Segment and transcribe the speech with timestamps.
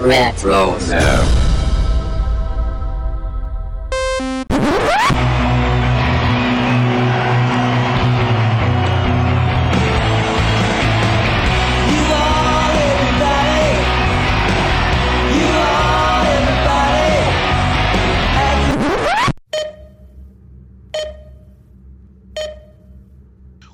[0.00, 0.78] Retro.
[0.78, 1.44] No.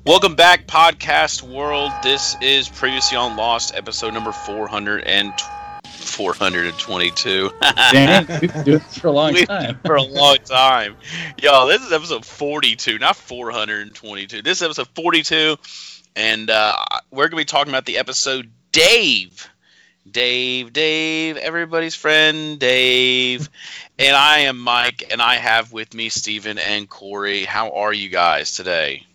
[0.07, 1.91] Welcome back, podcast world.
[2.01, 5.31] This is previously on Lost, episode number 400 and
[6.15, 7.51] 422.
[7.91, 9.79] Dang, we've been doing this for a long We've- time.
[9.85, 10.95] For a long time.
[11.41, 14.41] Yo, this is episode 42, not 422.
[14.41, 15.57] This is episode 42,
[16.15, 16.73] and uh,
[17.11, 19.47] we're going to be talking about the episode Dave.
[20.09, 23.49] Dave, Dave, everybody's friend, Dave.
[23.99, 27.43] and I am Mike, and I have with me Stephen and Corey.
[27.43, 29.05] How are you guys today?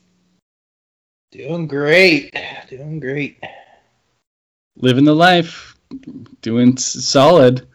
[1.32, 2.34] Doing great.
[2.68, 3.38] Doing great.
[4.76, 5.69] Living the life,
[6.42, 7.66] doing solid.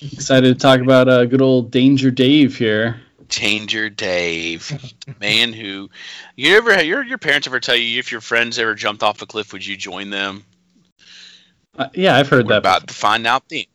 [0.00, 3.00] Excited to talk about uh, good old Danger Dave here.
[3.28, 4.72] Danger Dave,
[5.20, 5.90] man who
[6.34, 9.26] you ever your your parents ever tell you if your friends ever jumped off a
[9.26, 10.44] cliff, would you join them?
[11.76, 12.58] Uh, yeah, I've heard We're that.
[12.58, 12.94] about before.
[12.94, 13.68] to find out the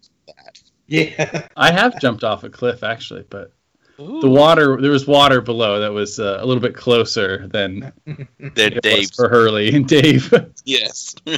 [0.88, 1.48] Yeah.
[1.56, 3.53] I have jumped off a cliff actually, but
[3.98, 7.94] the water there was water below that was uh, a little bit closer than
[8.40, 9.12] that it Dave.
[9.16, 10.34] for Hurley and Dave.
[10.66, 11.16] Yes.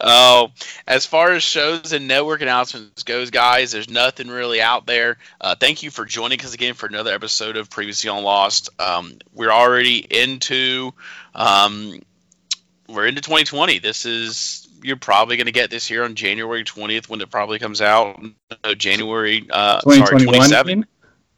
[0.00, 0.50] Oh,
[0.86, 5.18] as far as shows and network announcements goes, guys, there's nothing really out there.
[5.40, 8.70] Uh, thank you for joining us again for another episode of Previously on Lost.
[8.80, 10.92] Um, we're already into
[11.34, 12.00] um,
[12.88, 13.78] we're into 2020.
[13.78, 17.58] This is you're probably going to get this here on January 20th when it probably
[17.58, 18.20] comes out.
[18.64, 20.34] No, January uh, sorry 2021.
[20.48, 20.86] 27.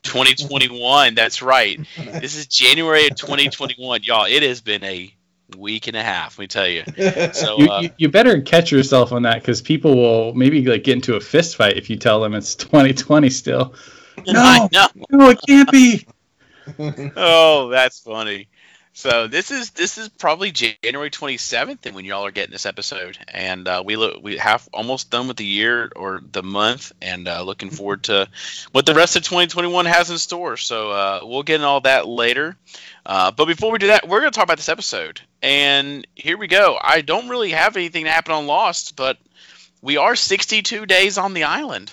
[0.05, 0.24] Mean?
[0.36, 1.14] 2021.
[1.14, 1.80] That's right.
[2.20, 4.27] This is January of 2021, y'all.
[4.27, 5.14] It has been a
[5.56, 6.38] week and a half.
[6.38, 6.84] Let me tell you.
[7.33, 10.84] So You, uh, you, you better catch yourself on that because people will maybe like
[10.84, 13.75] get into a fist fight if you tell them it's 2020 still.
[14.28, 14.86] I know.
[15.10, 16.06] No, it can't be.
[17.16, 18.48] Oh, that's funny.
[18.97, 23.19] So this is this is probably January 27th, and when y'all are getting this episode,
[23.27, 27.27] and uh, we look we have almost done with the year or the month, and
[27.27, 28.28] uh, looking forward to
[28.71, 30.56] what the rest of 2021 has in store.
[30.56, 32.56] So uh, we'll get into all that later.
[33.05, 36.38] Uh, but before we do that, we're going to talk about this episode, and here
[36.38, 36.78] we go.
[36.81, 39.19] I don't really have anything to happen on Lost, but
[39.82, 41.93] we are 62 days on the island.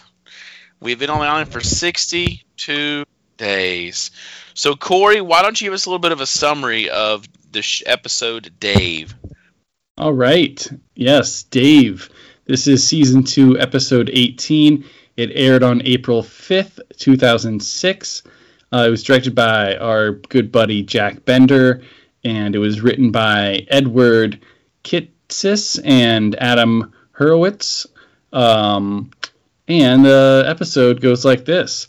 [0.80, 3.06] We've been on the island for 62
[3.42, 4.12] days.
[4.54, 7.62] So, Corey, why don't you give us a little bit of a summary of the
[7.64, 9.16] sh- episode Dave?
[9.98, 10.70] All right.
[10.96, 12.10] Yes, Dave.
[12.46, 14.86] This is season two, episode 18.
[15.18, 18.24] It aired on April 5th, 2006.
[18.72, 21.82] Uh, it was directed by our good buddy Jack Bender,
[22.24, 24.40] and it was written by Edward
[24.84, 27.88] Kitsis and Adam Horowitz.
[28.32, 29.12] Um,
[29.68, 31.88] and the episode goes like this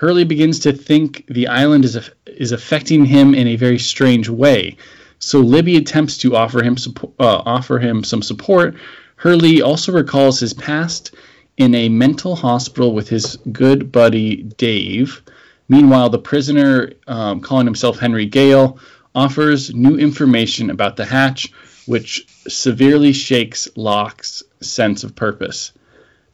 [0.00, 4.78] Hurley begins to think the island is, is affecting him in a very strange way.
[5.18, 6.78] So Libby attempts to offer him
[7.18, 8.76] uh, offer him some support.
[9.16, 11.14] Hurley also recalls his past
[11.58, 15.20] in a mental hospital with his good buddy Dave.
[15.68, 18.78] Meanwhile, the prisoner, um, calling himself Henry Gale,
[19.14, 21.52] offers new information about the hatch,
[21.84, 25.72] which severely shakes Locke's sense of purpose.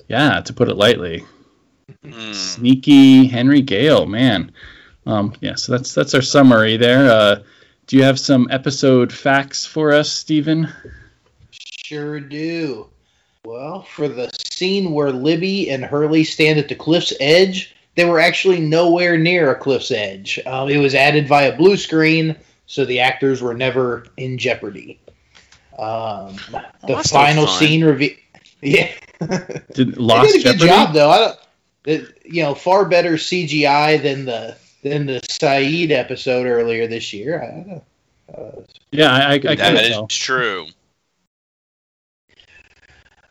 [0.07, 1.25] Yeah, to put it lightly
[2.05, 2.33] Hmm.
[2.33, 4.53] sneaky Henry Gale, man.
[5.07, 7.11] Um, yeah, so that's that's our summary there.
[7.11, 7.43] Uh,
[7.87, 10.69] do you have some episode facts for us, Stephen?
[11.51, 12.89] Sure do.
[13.45, 18.19] Well, for the scene where Libby and Hurley stand at the cliff's edge, they were
[18.19, 20.41] actually nowhere near a cliff's edge.
[20.47, 22.35] Um, it was added via blue screen,
[22.67, 24.99] so the actors were never in jeopardy.
[25.79, 28.11] Um, the that's final scene reveal.
[28.63, 28.91] Yeah.
[29.75, 30.67] Did They Lost did a good Jeopardy?
[30.67, 31.11] job though.
[31.11, 31.39] I don't,
[31.87, 37.43] it, you know, far better CGI than the than the Sayid episode earlier this year.
[37.43, 37.83] I don't.
[38.37, 40.07] Uh, Yeah, I, I, I That couldn't tell.
[40.09, 40.67] true.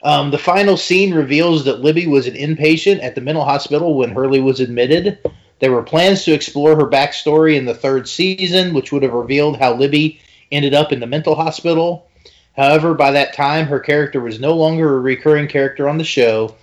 [0.03, 4.11] Um, the final scene reveals that Libby was an inpatient at the mental hospital when
[4.11, 5.17] Hurley was admitted.
[5.59, 9.57] There were plans to explore her backstory in the third season, which would have revealed
[9.57, 10.19] how Libby
[10.51, 12.07] ended up in the mental hospital.
[12.55, 16.55] However, by that time, her character was no longer a recurring character on the show,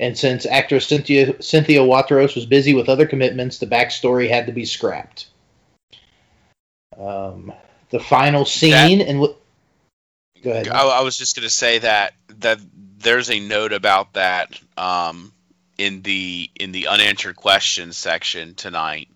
[0.00, 4.52] and since actress Cynthia, Cynthia Watros was busy with other commitments, the backstory had to
[4.52, 5.26] be scrapped.
[6.98, 7.52] Um,
[7.90, 9.38] the final scene and what?
[10.42, 10.68] Go ahead.
[10.68, 12.58] I, I was just going to say that that
[12.98, 15.32] there's a note about that um,
[15.76, 19.08] in the in the unanswered questions section tonight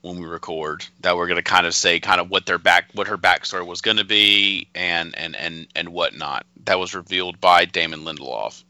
[0.00, 2.90] when we record that we're going to kind of say kind of what their back
[2.94, 6.44] what her backstory was going to be and and and and whatnot.
[6.64, 8.64] That was revealed by Damon Lindelof.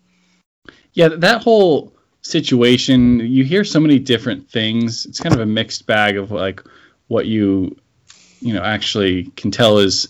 [0.95, 1.93] Yeah, that whole
[2.23, 5.05] situation, you hear so many different things.
[5.07, 6.63] It's kind of a mixed bag of like
[7.09, 7.77] what you,
[8.41, 10.09] you know, actually can tell is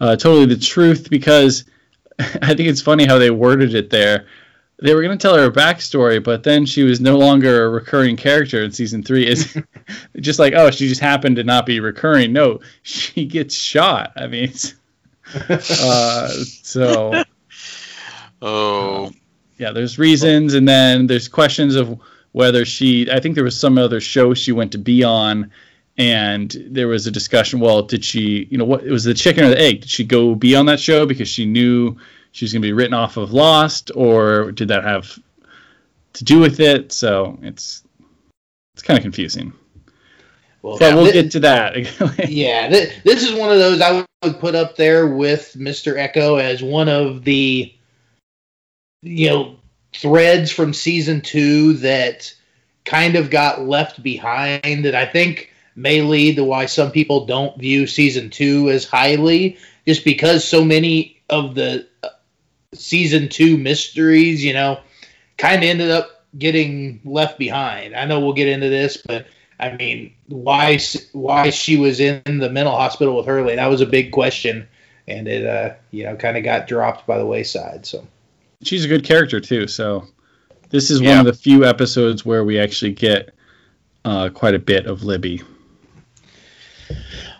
[0.00, 1.64] uh, totally the truth because
[2.18, 4.26] I think it's funny how they worded it there.
[4.80, 7.68] They were going to tell her a backstory, but then she was no longer a
[7.68, 9.26] recurring character in season three.
[9.26, 9.56] Is
[10.20, 12.32] just like, oh, she just happened to not be recurring.
[12.32, 14.12] No, she gets shot.
[14.16, 14.52] I mean,
[15.48, 17.24] uh, so.
[18.40, 19.12] Oh
[19.58, 22.00] yeah, there's reasons, and then there's questions of
[22.32, 23.10] whether she.
[23.10, 25.50] I think there was some other show she went to be on,
[25.98, 27.60] and there was a discussion.
[27.60, 28.46] Well, did she?
[28.50, 29.82] You know, what it was the chicken or the egg?
[29.82, 31.96] Did she go be on that show because she knew
[32.32, 35.18] she was going to be written off of Lost, or did that have
[36.14, 36.92] to do with it?
[36.92, 37.82] So it's
[38.74, 39.52] it's kind of confusing.
[40.62, 41.74] Well, but we'll get to that.
[42.28, 45.96] yeah, this is one of those I would put up there with Mr.
[45.96, 47.74] Eko as one of the
[49.02, 49.56] you know
[49.92, 52.34] threads from season two that
[52.84, 57.58] kind of got left behind that I think may lead to why some people don't
[57.58, 62.08] view season two as highly, just because so many of the uh,
[62.74, 64.80] season two mysteries, you know,
[65.38, 67.94] kind of ended up getting left behind.
[67.94, 69.26] I know we'll get into this, but
[69.58, 70.78] I mean, why
[71.12, 73.56] why she was in the mental hospital with Hurley?
[73.56, 74.68] That was a big question,
[75.06, 77.86] and it uh, you know kind of got dropped by the wayside.
[77.86, 78.06] So
[78.62, 79.66] she's a good character too.
[79.66, 80.06] So
[80.70, 81.10] this is yeah.
[81.10, 83.34] one of the few episodes where we actually get
[84.04, 85.42] uh, quite a bit of Libby.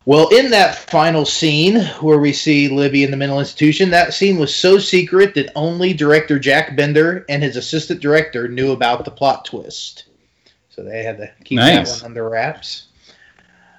[0.04, 4.36] Well, in that final scene where we see Libby in the mental institution, that scene
[4.36, 9.12] was so secret that only director Jack Bender and his assistant director knew about the
[9.12, 10.06] plot twist.
[10.70, 11.92] So they had to keep nice.
[11.92, 12.88] that one under wraps.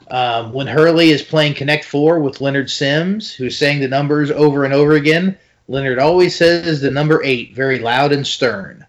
[0.09, 4.63] Um, when Hurley is playing Connect Four with Leonard Sims, who's saying the numbers over
[4.63, 5.37] and over again,
[5.67, 8.85] Leonard always says the number eight very loud and stern.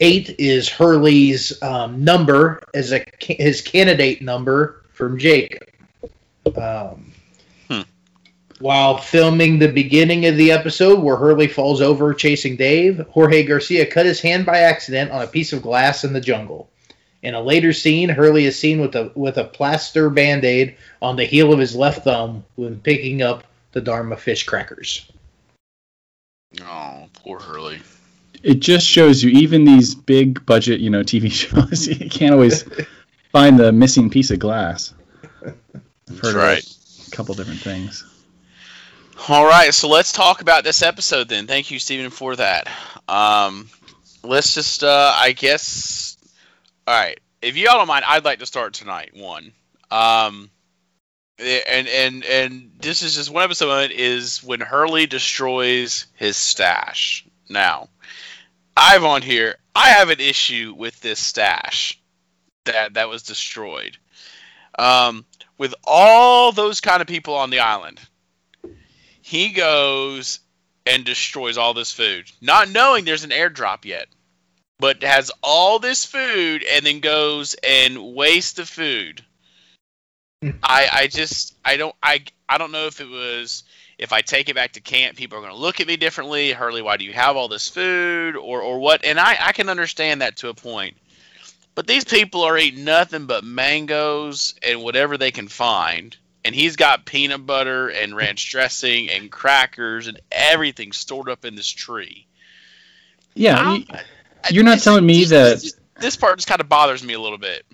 [0.00, 5.68] Eight is Hurley's um, number as a his candidate number from Jacob.
[6.56, 7.12] Um,
[7.68, 7.82] hmm.
[8.58, 13.86] While filming the beginning of the episode where Hurley falls over chasing Dave, Jorge Garcia
[13.86, 16.68] cut his hand by accident on a piece of glass in the jungle.
[17.22, 21.24] In a later scene, Hurley is seen with a with a plaster band-aid on the
[21.24, 25.08] heel of his left thumb when picking up the Dharma fish crackers.
[26.60, 27.80] Oh, poor Hurley.
[28.42, 32.64] It just shows you even these big budget, you know, TV shows, you can't always
[33.30, 34.94] find the missing piece of glass.
[35.44, 36.76] I've heard right.
[37.06, 38.04] a couple different things.
[39.28, 41.46] All right, so let's talk about this episode then.
[41.46, 42.68] Thank you, Stephen, for that.
[43.08, 43.70] Um,
[44.24, 46.16] let's just, uh, I guess,
[46.86, 47.20] all right.
[47.40, 49.10] If y'all don't mind, I'd like to start tonight.
[49.14, 49.52] One,
[49.90, 50.50] um,
[51.38, 57.26] and and and this is just one episode is when Hurley destroys his stash.
[57.48, 57.88] Now,
[58.76, 59.56] I've on here.
[59.74, 62.00] I have an issue with this stash
[62.64, 63.96] that that was destroyed.
[64.78, 65.24] Um,
[65.58, 68.00] with all those kind of people on the island,
[69.22, 70.40] he goes
[70.86, 74.08] and destroys all this food, not knowing there's an airdrop yet,
[74.78, 79.24] but has all this food and then goes and wastes the food
[80.62, 83.64] I I just I don't I I don't know if it was
[83.98, 86.52] if I take it back to camp, people are going to look at me differently.
[86.52, 89.04] Hurley, why do you have all this food or or what?
[89.04, 90.96] And I I can understand that to a point.
[91.74, 96.16] But these people are eating nothing but mangoes and whatever they can find.
[96.44, 101.54] And he's got peanut butter and ranch dressing and crackers and everything stored up in
[101.54, 102.26] this tree.
[103.34, 103.78] Yeah,
[104.50, 105.64] you, are not telling me that
[105.98, 107.64] this part just kind of bothers me a little bit.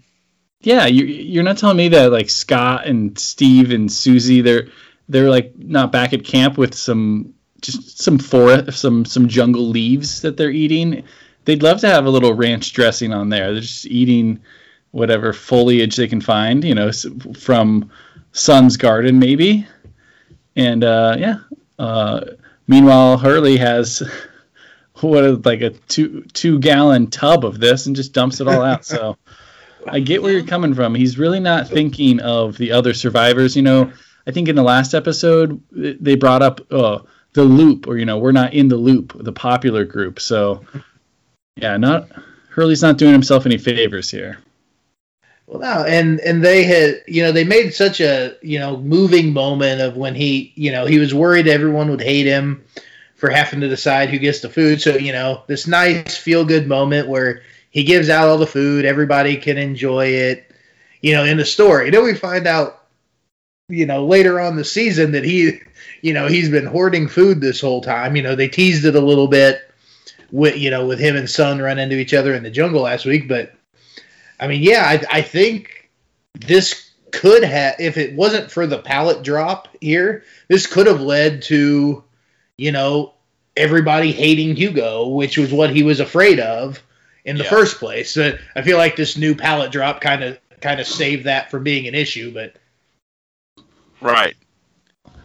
[0.60, 4.68] Yeah, you, you're not telling me that like Scott and Steve and Susie they're
[5.08, 10.22] they're like not back at camp with some just some forest some some jungle leaves
[10.22, 11.04] that they're eating.
[11.44, 13.52] They'd love to have a little ranch dressing on there.
[13.52, 14.40] They're just eating
[14.90, 16.90] whatever foliage they can find, you know,
[17.38, 17.90] from
[18.32, 19.66] Sun's garden maybe.
[20.56, 21.38] And uh, yeah.
[21.78, 22.20] Uh,
[22.66, 24.02] meanwhile, Hurley has
[25.00, 28.84] what like a two two gallon tub of this and just dumps it all out.
[28.84, 29.16] So
[29.86, 30.94] I get where you're coming from.
[30.94, 33.56] He's really not thinking of the other survivors.
[33.56, 33.92] You know,
[34.26, 37.00] I think in the last episode they brought up uh,
[37.32, 40.20] the loop, or you know, we're not in the loop, the popular group.
[40.20, 40.64] So,
[41.56, 42.08] yeah, not
[42.50, 44.38] Hurley's not doing himself any favors here.
[45.46, 49.32] Well, no, and and they had, you know, they made such a you know moving
[49.32, 52.64] moment of when he, you know, he was worried everyone would hate him
[53.14, 54.82] for having to decide who gets the food.
[54.82, 57.42] So you know, this nice feel good moment where
[57.78, 58.84] he gives out all the food.
[58.84, 60.50] Everybody can enjoy it.
[61.00, 61.90] You know, in the story.
[61.90, 62.86] Then we find out,
[63.68, 65.60] you know, later on the season that he,
[66.02, 68.16] you know, he's been hoarding food this whole time.
[68.16, 69.60] You know, they teased it a little bit
[70.32, 73.04] with you know with him and Sun run into each other in the jungle last
[73.04, 73.28] week.
[73.28, 73.54] But
[74.40, 75.88] I mean, yeah, I, I think
[76.34, 81.42] this could have if it wasn't for the pallet drop here, this could have led
[81.42, 82.02] to
[82.56, 83.14] you know
[83.56, 86.82] everybody hating Hugo, which was what he was afraid of
[87.28, 87.50] in the Yeah.
[87.50, 88.10] first place.
[88.10, 91.62] So I feel like this new pallet drop kind of kind of saved that from
[91.62, 92.56] being an issue, but.
[94.00, 94.34] Right.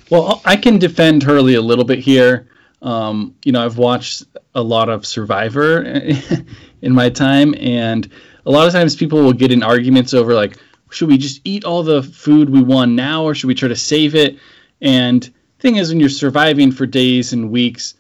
[0.09, 2.49] Well, I can defend Hurley a little bit here.
[2.81, 5.81] Um, you know, I've watched a lot of Survivor
[6.81, 8.07] in my time, and
[8.45, 10.57] a lot of times people will get in arguments over like,
[10.91, 13.75] should we just eat all the food we won now, or should we try to
[13.75, 14.37] save it?
[14.81, 15.27] And
[15.59, 17.95] thing is, when you're surviving for days and weeks,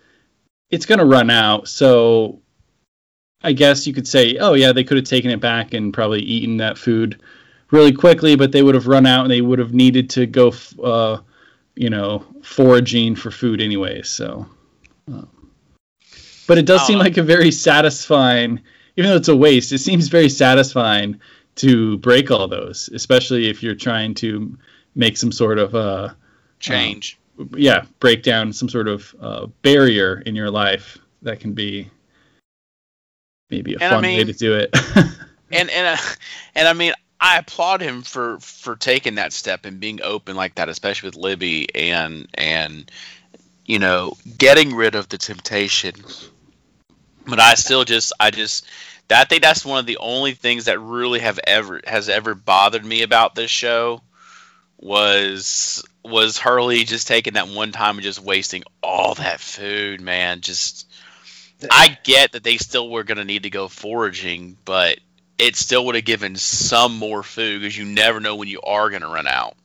[0.69, 1.67] it's going to run out.
[1.67, 2.41] So
[3.43, 6.21] I guess you could say, oh yeah, they could have taken it back and probably
[6.21, 7.19] eaten that food
[7.71, 10.49] really quickly, but they would have run out and they would have needed to go,
[10.49, 11.19] f- uh,
[11.75, 14.01] you know, foraging for food anyway.
[14.03, 14.45] So,
[15.07, 15.27] um,
[16.47, 18.61] but it does I seem like a very satisfying,
[18.95, 19.71] even though it's a waste.
[19.71, 21.19] It seems very satisfying
[21.55, 24.57] to break all those, especially if you're trying to
[24.95, 26.13] make some sort of uh,
[26.59, 27.19] Change.
[27.55, 31.89] yeah, break down some sort of uh, barrier in your life that can be
[33.49, 34.69] maybe a And I fun way to do it.
[35.51, 36.03] and and uh,
[36.55, 40.55] and I mean, I applaud him for for taking that step and being open like
[40.55, 42.91] that, especially with Libby and and
[43.65, 45.95] you know getting rid of the temptation.
[47.25, 48.65] But I still just I just
[49.09, 52.85] I think that's one of the only things that really have ever has ever bothered
[52.85, 54.01] me about this show
[54.77, 60.41] was was Hurley just taking that one time and just wasting all that food, man.
[60.41, 60.91] Just
[61.71, 64.99] I get that they still were going to need to go foraging, but
[65.37, 68.89] it still would have given some more food because you never know when you are
[68.89, 69.55] going to run out.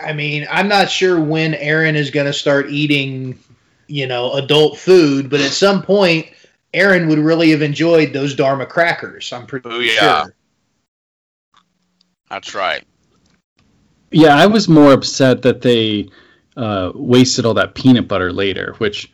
[0.00, 3.38] I mean, I'm not sure when Aaron is going to start eating,
[3.86, 6.28] you know, adult food, but at some point,
[6.72, 9.32] Aaron would really have enjoyed those Dharma crackers.
[9.32, 10.24] I'm pretty Booyah.
[10.24, 10.34] sure.
[12.30, 12.84] That's right.
[14.10, 16.10] yeah, I was more upset that they
[16.56, 19.12] uh, wasted all that peanut butter later, which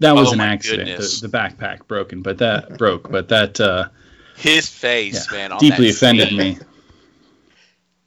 [0.00, 1.00] that was Oh an accident.
[1.00, 3.88] The, the backpack broken, but that broke, but that uh,
[4.36, 6.36] His face, Yeah, man, deeply that offended scene.
[6.38, 6.58] me.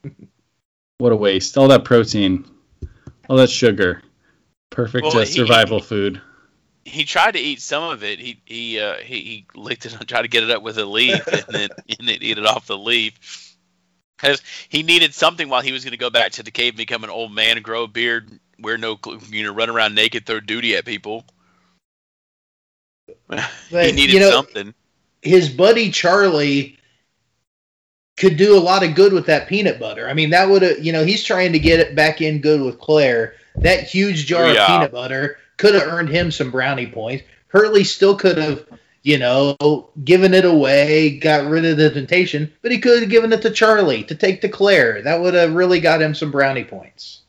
[1.00, 1.58] What a waste!
[1.58, 2.46] All that protein,
[3.28, 4.02] all that sugar,
[4.70, 6.22] perfect Well, uh, he- survival food.
[6.86, 8.20] He tried to eat some of it.
[8.20, 10.86] He he uh, he, he licked it and tried to get it up with a
[10.86, 11.70] leaf, and then
[12.00, 13.56] and then eat it off the leaf.
[14.18, 16.78] Because he needed something while he was going to go back to the cave, and
[16.78, 18.98] become an old man, grow a beard, wear no,
[19.30, 21.26] you know, run around naked, throw duty at people.
[23.70, 24.74] He needed you know, something.
[25.22, 26.78] his buddy Charlie
[28.18, 30.08] could do a lot of good with that peanut butter.
[30.08, 32.62] I mean, that would have, you know, he's trying to get it back in good
[32.62, 33.34] with Claire.
[33.56, 34.62] That huge jar Yeah.
[34.62, 37.24] of peanut butter could have earned him some brownie points.
[37.48, 38.66] Hurley still could have,
[39.02, 43.34] you know, given it away, got rid of the temptation, but he could have given
[43.34, 45.02] it to Charlie to take to Claire.
[45.02, 47.23] That would have really got him some brownie points.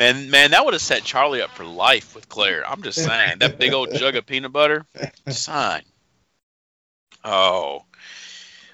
[0.00, 2.66] Man, man, that would have set Charlie up for life with Claire.
[2.66, 4.86] I'm just saying that big old jug of peanut butter,
[5.28, 5.82] sign.
[7.22, 7.84] Oh,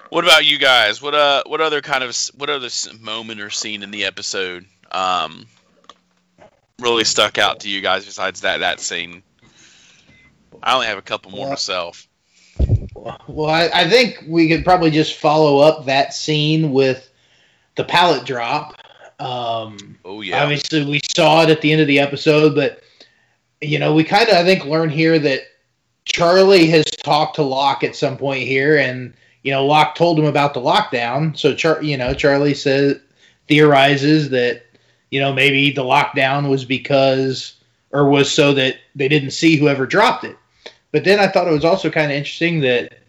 [0.09, 1.01] what about you guys?
[1.01, 2.69] What uh, what other kind of what other
[3.01, 5.47] moment or scene in the episode um
[6.79, 9.21] really stuck out to you guys besides that that scene?
[10.63, 12.07] I only have a couple more Well, myself.
[13.27, 17.11] Well, I, I think we could probably just follow up that scene with
[17.75, 18.77] the pallet drop.
[19.19, 22.81] Um, Oh yeah, Obviously, we saw it at the end of the episode, but
[23.61, 25.41] you know, we kind of I think learn here that
[26.05, 30.25] Charlie has talked to Locke at some point here, and you know, Locke told him
[30.25, 31.37] about the lockdown.
[31.37, 32.99] So, Char- you know, Charlie says
[33.47, 34.63] theorizes that
[35.11, 37.55] you know maybe the lockdown was because
[37.91, 40.37] or was so that they didn't see whoever dropped it.
[40.91, 42.99] But then I thought it was also kind of interesting that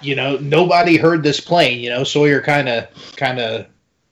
[0.00, 1.80] you know nobody heard this plane.
[1.80, 3.66] You know, Sawyer kind of kind of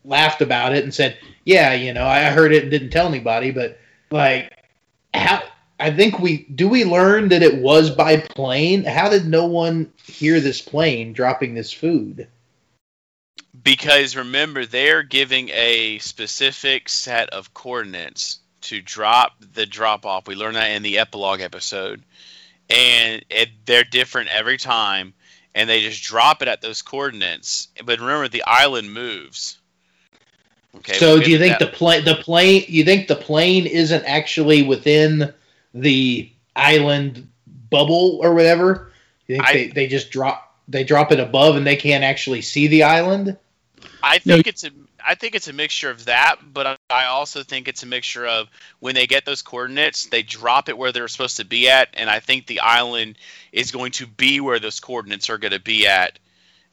[0.04, 3.50] laughed about it and said, "Yeah, you know, I heard it and didn't tell anybody."
[3.50, 3.78] But
[4.10, 4.52] like,
[5.12, 5.42] how?
[5.80, 8.84] I think we do we learn that it was by plane.
[8.84, 12.28] How did no one hear this plane dropping this food?
[13.64, 20.28] because remember they're giving a specific set of coordinates to drop the drop off.
[20.28, 22.02] We learned that in the epilogue episode,
[22.68, 25.14] and it, they're different every time,
[25.54, 27.68] and they just drop it at those coordinates.
[27.84, 29.58] But remember, the island moves.
[30.76, 30.98] Okay.
[30.98, 34.04] so, we'll do you think to the plane the plane you think the plane isn't
[34.04, 35.32] actually within
[35.72, 37.28] the island
[37.70, 38.90] bubble or whatever?
[39.26, 42.42] You think I- they, they just drop they drop it above and they can't actually
[42.42, 43.36] see the island?
[44.02, 44.70] I No, think it's a
[45.06, 48.26] I think it's a mixture of that, but I I also think it's a mixture
[48.26, 48.48] of
[48.80, 52.08] when they get those coordinates, they drop it where they're supposed to be at, and
[52.08, 53.18] I think the island
[53.52, 56.18] is going to be where those coordinates are going to be at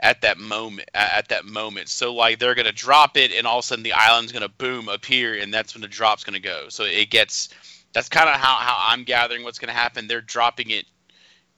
[0.01, 0.89] at that moment.
[0.93, 3.83] At that moment, so like they're going to drop it, and all of a sudden
[3.83, 6.65] the island's going to boom appear, and that's when the drop's going to go.
[6.69, 7.49] So it gets.
[7.93, 10.07] That's kind of how, how I'm gathering what's going to happen.
[10.07, 10.85] They're dropping it,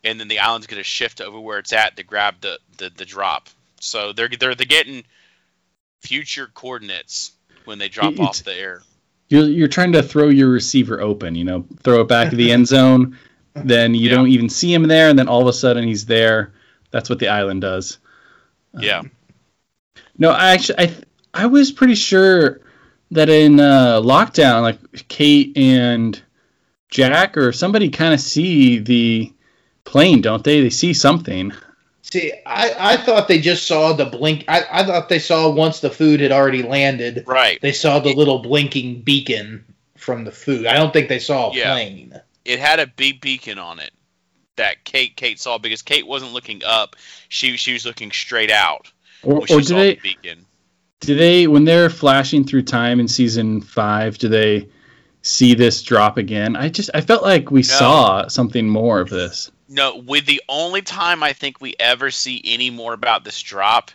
[0.04, 2.90] and then the island's going to shift over where it's at to grab the, the,
[2.96, 3.50] the drop.
[3.80, 5.04] So they're they're they're getting
[6.02, 7.32] future coordinates
[7.66, 8.82] when they drop It's- off the air.
[9.30, 12.52] You're you're trying to throw your receiver open, you know, throw it back to the
[12.52, 13.18] end zone.
[13.56, 14.16] Then you Yeah.
[14.16, 16.54] don't even see him there, and then all of a sudden he's there.
[16.90, 18.00] That's what the island does.
[18.77, 19.03] Yeah.
[20.18, 20.94] No, I actually I
[21.34, 22.62] I was pretty sure
[23.12, 26.22] that in uh, lockdown, like Kate and
[26.89, 29.34] Jack or somebody kind of see the
[29.84, 30.62] plane, don't they?
[30.62, 31.51] They see something.
[32.01, 34.46] See, I, I thought they just saw the blink.
[34.48, 37.60] I, I thought they saw once the food had already landed, Right.
[37.62, 39.65] they saw the little blinking beacon
[39.98, 40.68] from the food.
[40.68, 41.72] I don't think they saw a Yeah.
[41.74, 42.13] plane.
[42.46, 43.92] It had a big beacon on it
[44.56, 46.96] that Kate Kate saw because Kate wasn't looking up.
[47.30, 48.92] She she was looking straight out
[49.24, 50.46] Or, when she or saw do they the beacon.
[51.00, 54.18] do they when they're flashing through time in season five?
[54.18, 54.70] Do they
[55.22, 56.56] see this drop again?
[56.56, 59.52] I just I felt like we saw something more of this.
[59.70, 63.90] No, with the only time I think we ever see any more about this drop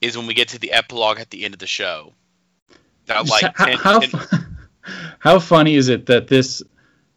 [0.00, 2.12] is when we get to the epilogue at the end of the show.
[3.06, 4.36] That like how, and- how, and- fu-
[5.20, 6.60] how funny is it that this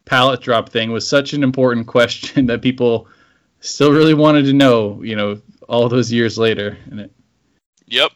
[0.06, 3.08] pallet drop thing was such an important question that people
[3.60, 6.78] still really wanted to know, you know, all those years later.
[6.90, 7.12] And it,
[7.88, 8.12] yep.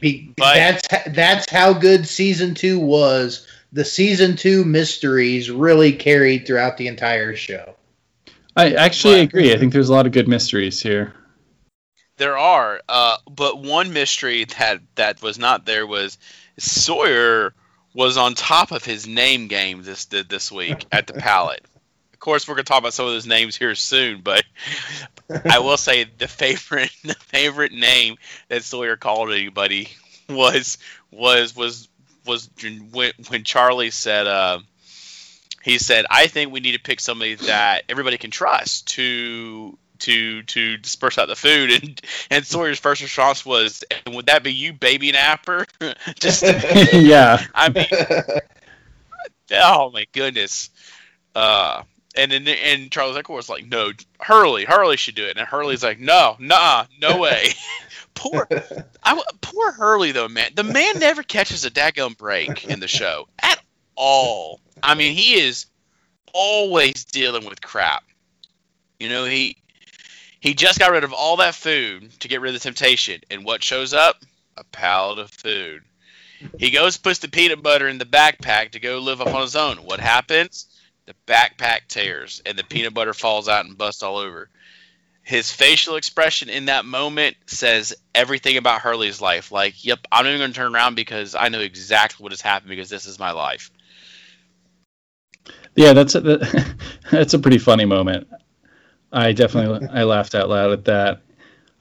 [0.00, 3.46] Be, But- that's that's how good season two was.
[3.72, 7.74] The season two mysteries really carried throughout the entire show.
[8.56, 9.52] I actually But- agree.
[9.52, 11.14] I think there's a lot of good mysteries here.
[12.16, 16.16] There are, uh, but one mystery that that was not there was
[16.58, 17.52] Sawyer
[17.94, 21.64] was on top of his name game this this week at the pallet.
[22.12, 24.44] Of course, we're gonna talk about some of those names here soon, but
[25.50, 28.16] I will say the favorite the favorite name
[28.48, 29.88] that Sawyer called anybody
[30.28, 30.78] was
[31.10, 31.88] was was
[32.26, 32.50] was
[32.92, 34.26] when when Charlie said.
[34.26, 34.58] Uh,
[35.62, 40.42] he said, "I think we need to pick somebody that everybody can trust to to
[40.42, 44.72] to disperse out the food." And and Sawyer's first response was, would that be you,
[44.72, 45.66] baby napper?"
[46.18, 46.42] Just,
[46.92, 47.44] yeah.
[47.54, 47.86] I mean,
[49.52, 50.70] oh my goodness.
[51.34, 51.82] Uh,
[52.16, 55.82] and then and Charles Eko was like, "No, Hurley, Hurley should do it." And Hurley's
[55.82, 57.48] like, "No, nah, no way."
[58.14, 58.46] poor,
[59.02, 60.50] I, w- poor Hurley though, man.
[60.54, 63.60] The man never catches a daggum break in the show at
[63.96, 64.60] all.
[64.82, 65.66] I mean, he is
[66.32, 68.04] always dealing with crap.
[68.98, 69.56] You know, he
[70.44, 73.46] he just got rid of all that food to get rid of the temptation, and
[73.46, 74.22] what shows up?
[74.58, 75.82] A pallet of food.
[76.58, 79.56] He goes, puts the peanut butter in the backpack to go live up on his
[79.56, 79.78] own.
[79.78, 80.66] What happens?
[81.06, 84.50] The backpack tears, and the peanut butter falls out and busts all over.
[85.22, 89.50] His facial expression in that moment says everything about Hurley's life.
[89.50, 92.42] Like, yep, I'm not even going to turn around because I know exactly what has
[92.42, 93.70] happened because this is my life.
[95.74, 96.20] Yeah, that's a,
[97.10, 98.28] that's a pretty funny moment.
[99.14, 101.20] I definitely I laughed out loud at that.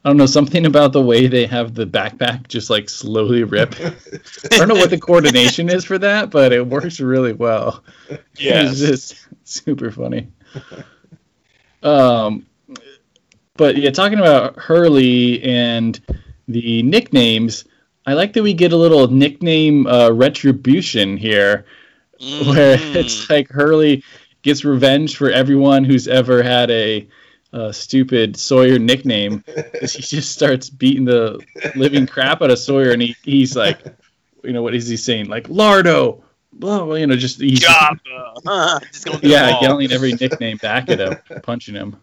[0.06, 3.74] I don't know something about the way they have the backpack just like slowly rip.
[3.82, 7.84] I don't know what the coordination is for that, but it works really well.
[8.38, 10.28] It's just super funny.
[11.82, 12.46] Um,
[13.56, 16.00] but yeah, talking about Hurley and
[16.48, 17.66] the nicknames,
[18.06, 21.66] I like that we get a little nickname uh, retribution here,
[22.20, 22.96] where Mhm.
[22.96, 24.04] it's like Hurley
[24.42, 27.08] gets revenge for everyone who's ever had a,
[27.54, 29.44] uh stupid Sawyer nickname.
[29.80, 31.40] 'cause he just starts beating the
[31.76, 33.80] living crap out of Sawyer, and he, he's like,
[34.44, 35.28] you know, what is he saying?
[35.28, 38.82] Like Lardo, blah, blah, you know, just he's Jabba.
[38.92, 41.98] Just going yeah, them yelling every nickname back at him, punching him.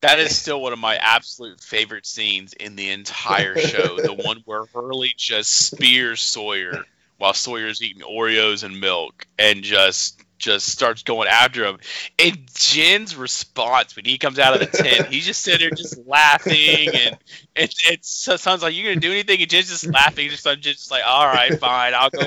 [0.00, 3.96] That is still one of my absolute favorite scenes in the entire show.
[3.96, 6.84] the one where Hurley just spears Sawyer
[7.16, 11.78] while Sawyer's eating Oreos and milk and just just starts going after him.
[12.18, 15.98] And Jin's response when he comes out of the tent, he's just sitting there just
[16.06, 17.18] laughing and
[17.56, 20.60] it, it's so sounds like you're gonna do anything and Jin's just laughing, just I'm
[20.60, 22.20] just like, all right, fine, I'll go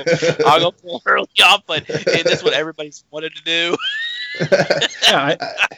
[0.46, 3.76] I'll go pull Hurley off, but and that's what everybody's wanted to do.
[5.08, 5.76] Yeah, I,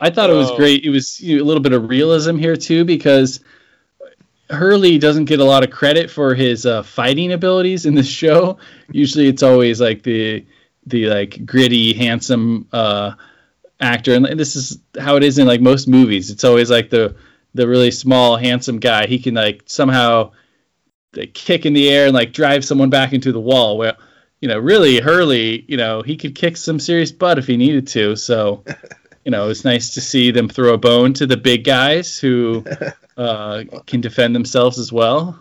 [0.00, 0.56] I thought it was Oh.
[0.56, 0.84] great.
[0.84, 3.40] It was you know, a little bit of realism here too, because
[4.50, 8.58] Hurley doesn't get a lot of credit for his uh, fighting abilities in this show.
[8.90, 10.44] Usually, it's always like the
[10.86, 13.12] the like gritty, handsome uh,
[13.80, 16.30] actor, and this is how it is in like most movies.
[16.30, 17.16] It's always like the
[17.54, 19.06] the really small, handsome guy.
[19.06, 20.32] He can like somehow
[21.12, 23.78] they kick in the air and like drive someone back into the wall.
[23.78, 23.96] Well,
[24.40, 27.86] you know, really Hurley, you know, he could kick some serious butt if he needed
[27.88, 28.16] to.
[28.16, 28.64] So,
[29.24, 32.64] you know, it's nice to see them throw a bone to the big guys who
[33.16, 35.38] uh, can defend themselves as well.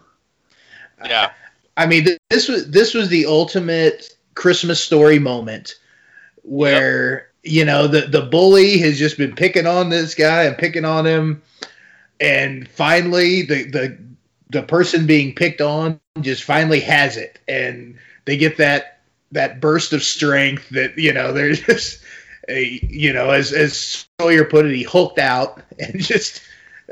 [1.04, 1.32] Yeah.
[1.78, 5.76] I mean, this was this was the ultimate Christmas story moment
[6.44, 10.86] where you know the the bully has just been picking on this guy and picking
[10.86, 11.42] on him,
[12.20, 13.98] and finally the the
[14.50, 19.00] the person being picked on just finally has it, and they get that
[19.32, 22.02] that burst of strength that you know they're just
[22.48, 26.42] a, you know as as Sawyer put it, he hulked out and just.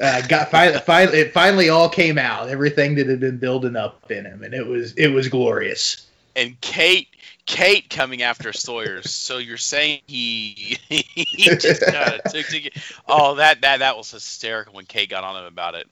[0.02, 2.48] Uh, got finally, finally, it finally all came out.
[2.48, 6.08] Everything that had been building up in him, and it was it was glorious.
[6.38, 7.10] And Kate,
[7.50, 9.02] Kate coming after Sawyer.
[9.02, 12.74] so you're saying he he just kind of took to get,
[13.08, 15.88] Oh, that that that was hysterical when Kate got on him about it.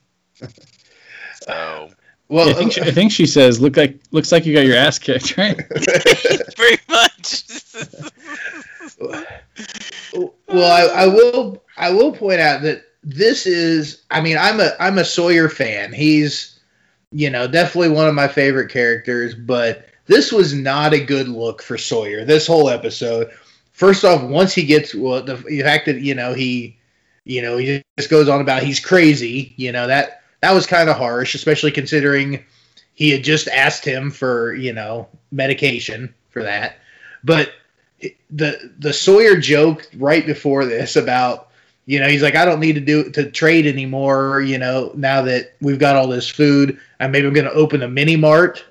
[1.41, 1.89] So
[2.29, 4.67] Well, Yeah, I, think she, I think she says, "Look like looks like you got
[4.67, 5.57] your ass kicked, right?"
[6.55, 7.43] very much.
[10.47, 14.71] well, I, I will I will point out that this is I mean I'm a
[14.79, 15.91] I'm a Sawyer fan.
[15.91, 16.59] He's
[17.11, 21.61] you know definitely one of my favorite characters, but this was not a good look
[21.61, 22.25] for Sawyer.
[22.25, 23.31] This whole episode.
[23.73, 26.77] First off, once he gets well, the, fact that you know he
[27.25, 29.53] you know he just goes on about he's crazy.
[29.57, 32.43] You know that that was kind of harsh, especially considering
[32.93, 36.77] he had just asked him for you know medication for that.
[37.23, 37.51] But
[38.31, 41.49] the the Sawyer joke right before this about
[41.85, 44.41] you know he's like I don't need to do to trade anymore.
[44.41, 47.83] You know now that we've got all this food, I maybe I'm going to open
[47.83, 48.63] a mini mart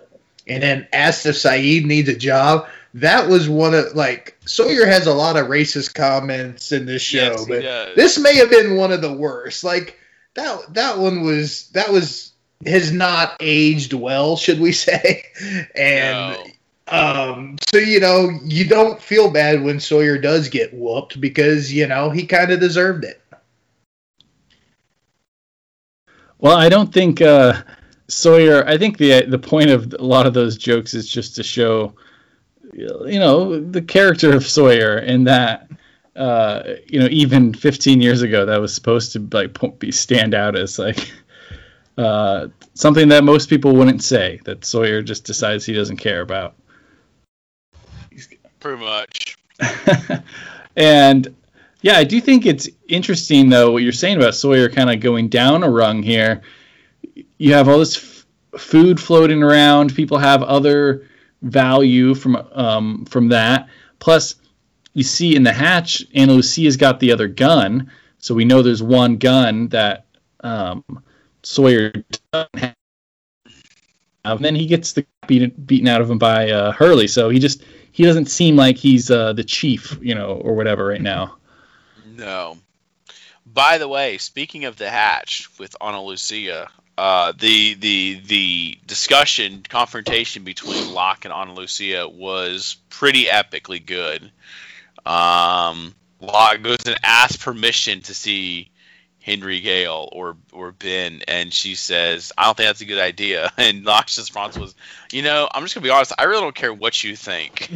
[0.46, 2.66] and then asked if Sayid needs a job.
[2.94, 7.18] That was one of like Sawyer has a lot of racist comments in this show,
[7.32, 7.96] Yes, he but does.
[7.96, 9.64] this may have been one of the worst.
[9.64, 9.98] Like
[10.34, 12.32] that that one was that was
[12.64, 15.24] has not aged well, should we say?
[15.74, 16.38] And
[16.90, 16.96] No.
[16.96, 21.86] um, so you know, you don't feel bad when Sawyer does get whooped because you
[21.86, 23.20] know he kind of deserved it.
[26.38, 27.62] Well, I don't think uh,
[28.08, 28.66] Sawyer.
[28.66, 31.94] I think the the point of a lot of those jokes is just to show,
[32.72, 35.70] you know, the character of Sawyer, and that,
[36.14, 40.56] uh, you know, even 15 years ago, that was supposed to like be stand out
[40.56, 41.10] as like
[41.98, 44.40] uh, something that most people wouldn't say.
[44.44, 46.54] That Sawyer just decides he doesn't care about.
[48.60, 49.36] Pretty much.
[50.76, 51.34] and
[51.82, 55.28] yeah, I do think it's interesting though what you're saying about Sawyer kind of going
[55.28, 56.42] down a rung here.
[57.38, 59.94] You have all this f- food floating around.
[59.94, 61.08] People have other
[61.42, 63.68] value from um, from that.
[63.98, 64.36] Plus,
[64.92, 68.82] you see in the hatch, Ana Lucia's got the other gun, so we know there's
[68.82, 70.06] one gun that
[70.40, 70.84] um,
[71.42, 71.92] Sawyer
[72.32, 72.74] doesn't have.
[74.24, 77.06] And then he gets the beaten beaten out of him by uh, Hurley.
[77.06, 80.84] So he just he doesn't seem like he's uh, the chief, you know, or whatever
[80.86, 81.36] right now.
[82.04, 82.58] No.
[83.46, 89.62] By the way, speaking of the hatch with Ana Lucia, uh, the the the discussion
[89.68, 94.30] confrontation between Locke and Ana Lucia was pretty epically good.
[95.04, 98.70] Um, Locke goes and asks permission to see
[99.20, 103.52] Henry Gale or or Ben, and she says, "I don't think that's a good idea."
[103.58, 104.74] And Locke's response was,
[105.12, 106.12] "You know, I'm just gonna be honest.
[106.16, 107.70] I really don't care what you think.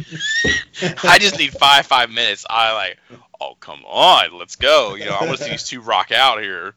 [1.03, 2.45] I just need five five minutes.
[2.49, 2.97] I like,
[3.39, 4.95] oh come on, let's go.
[4.95, 6.73] You know, I want to see these two rock out here.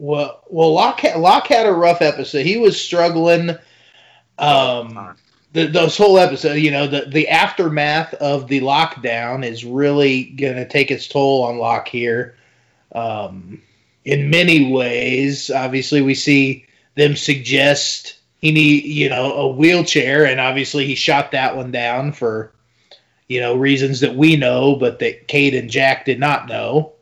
[0.00, 2.46] Well, well, Locke had, Locke had a rough episode.
[2.46, 3.50] He was struggling.
[4.38, 5.16] Um,
[5.52, 10.54] the, this whole episode, you know, the the aftermath of the lockdown is really going
[10.54, 12.36] to take its toll on Locke here.
[12.94, 13.60] Um,
[14.04, 20.38] in many ways, obviously, we see them suggest he need, you know, a wheelchair, and
[20.38, 22.52] obviously he shot that one down for,
[23.26, 26.92] you know, reasons that we know, but that Kate and Jack did not know.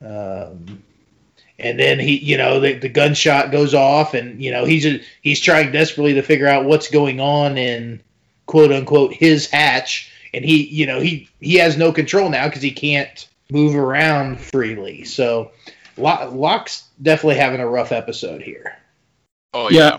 [0.00, 0.82] Um,
[1.62, 5.40] and then he, you know, the, the gunshot goes off, and you know he's he's
[5.40, 8.00] trying desperately to figure out what's going on in
[8.46, 12.62] quote unquote his hatch, and he, you know, he he has no control now because
[12.62, 15.04] he can't move around freely.
[15.04, 15.52] So,
[15.96, 18.76] Lo- Locke's definitely having a rough episode here.
[19.54, 19.98] Oh Yeah.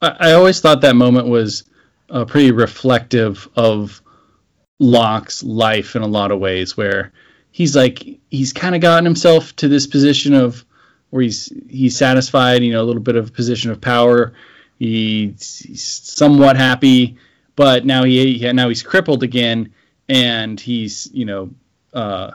[0.00, 1.64] I, I always thought that moment was
[2.10, 4.02] uh, pretty reflective of
[4.78, 7.12] Locke's life in a lot of ways, where
[7.50, 10.64] he's like he's kind of gotten himself to this position of
[11.10, 14.32] where he's he's satisfied, you know, a little bit of a position of power.
[14.78, 17.18] He's, he's somewhat happy,
[17.54, 19.74] but now he, now he's crippled again,
[20.08, 21.50] and he's you know
[21.92, 22.32] uh,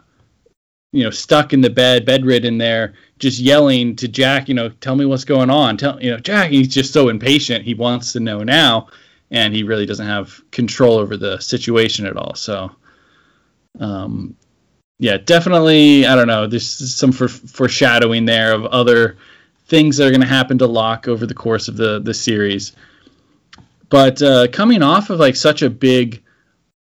[0.96, 4.96] you know, stuck in the bed, bedridden there, just yelling to Jack, you know, tell
[4.96, 5.76] me what's going on.
[5.76, 7.66] Tell you know, Jack, he's just so impatient.
[7.66, 8.88] He wants to know now,
[9.30, 12.34] and he really doesn't have control over the situation at all.
[12.36, 12.72] So,
[13.78, 14.38] um,
[14.98, 16.06] yeah, definitely.
[16.06, 16.48] I don't know.
[16.48, 19.18] There's some for, foreshadowing there of other
[19.68, 22.74] things that are going to happen to Locke over the course of the the series.
[23.90, 26.24] But uh, coming off of like such a big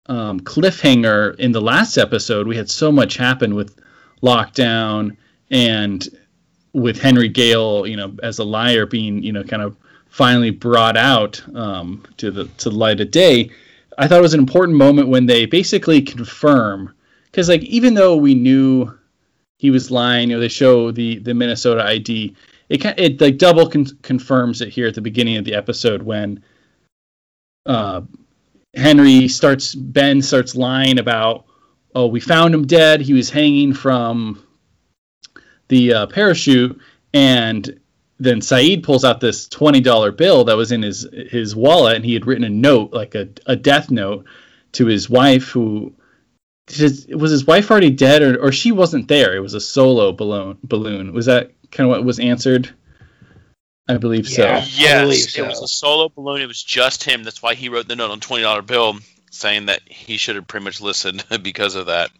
[0.07, 3.79] um, cliffhanger in the last episode, we had so much happen with
[4.23, 5.15] lockdown
[5.51, 6.07] and
[6.73, 9.75] with Henry Gale, you know, as a liar being, you know, kind of
[10.09, 13.51] finally brought out um, to the to the light of day.
[13.97, 16.93] I thought it was an important moment when they basically confirm
[17.31, 18.93] because like even though we knew
[19.57, 22.35] he was lying, you know, they show the the Minnesota ID.
[22.69, 26.01] It kind it like double con- confirms it here at the beginning of the episode
[26.01, 26.43] when
[27.65, 28.01] uh,
[28.75, 31.45] Henry starts Ben starts lying about
[31.95, 33.01] oh we found him dead.
[33.01, 34.43] He was hanging from
[35.67, 36.79] the uh, parachute
[37.13, 37.79] and
[38.19, 42.05] then Sayid pulls out this twenty dollar bill that was in his his wallet, and
[42.05, 44.25] he had written a note, like a, a death note,
[44.73, 45.93] to his wife, who
[46.69, 49.35] his, was his wife already dead, or, or she wasn't there.
[49.35, 50.57] It was a solo balloon.
[50.63, 52.69] Balloon was that kind of what was answered.
[53.87, 54.69] I believe yeah, so.
[54.75, 55.43] Yes, believe so.
[55.43, 56.41] it was a solo balloon.
[56.41, 57.23] It was just him.
[57.23, 58.99] That's why he wrote the note on twenty dollar bill,
[59.31, 62.11] saying that he should have pretty much listened because of that.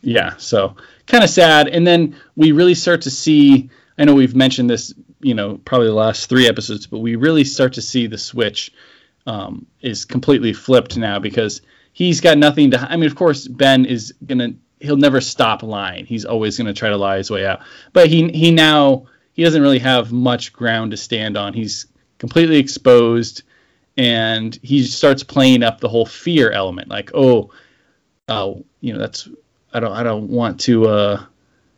[0.00, 1.68] Yeah, so kind of sad.
[1.68, 3.68] And then we really start to see.
[3.98, 7.44] I know we've mentioned this, you know, probably the last three episodes, but we really
[7.44, 8.72] start to see the switch
[9.26, 11.60] um, is completely flipped now because
[11.98, 12.80] he's got nothing to.
[12.80, 14.50] I mean, of course, Ben is gonna.
[14.80, 16.06] He'll never stop lying.
[16.06, 17.62] He's always gonna try to lie his way out.
[17.92, 21.54] But he he now he doesn't really have much ground to stand on.
[21.54, 21.86] He's
[22.18, 23.42] completely exposed,
[23.96, 26.88] and he starts playing up the whole fear element.
[26.88, 27.50] Like, oh,
[28.28, 29.28] oh, you know, that's
[29.74, 31.24] I don't I don't want to uh,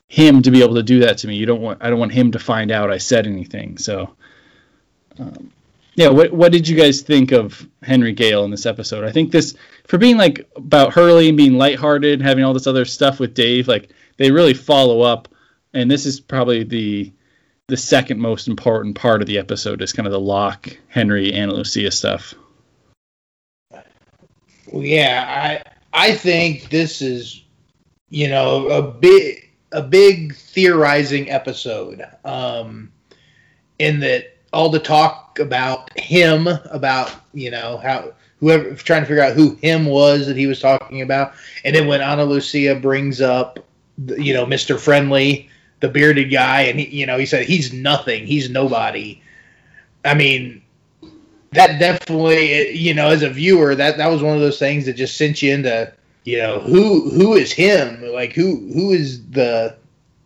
[0.09, 1.37] him to be able to do that to me.
[1.37, 3.78] You don't want I don't want him to find out I said anything.
[3.78, 4.14] So,
[5.18, 5.50] um,
[5.94, 9.05] yeah, what what did you guys think of Henry Gale in this episode?
[9.05, 9.55] I think this
[9.87, 13.68] for being like about Hurley and being lighthearted, having all this other stuff with Dave,
[13.68, 15.29] like they really follow up,
[15.74, 17.12] and this is probably the
[17.68, 21.53] the second most important part of the episode is kind of the Locke, Henry, and
[21.53, 22.35] Lucia stuff.
[24.72, 25.62] Well, yeah,
[25.94, 27.44] I I think this is,
[28.09, 32.05] you know, a big a big theorizing episode.
[32.24, 32.92] Um,
[33.81, 39.22] in that all the talk about him, about you know how whoever trying to figure
[39.22, 41.33] out who him was that he was talking about,
[41.64, 43.59] and then when Ana Lucia brings up,
[43.98, 45.48] you know, Mister Friendly,
[45.81, 49.20] the bearded guy, and he, you know, he said he's nothing, he's nobody.
[50.05, 50.62] I mean,
[51.53, 54.94] that definitely, you know, as a viewer, that that was one of those things that
[54.94, 55.92] just sent you into,
[56.24, 58.03] you know, who who is him?
[58.12, 59.76] Like who who is the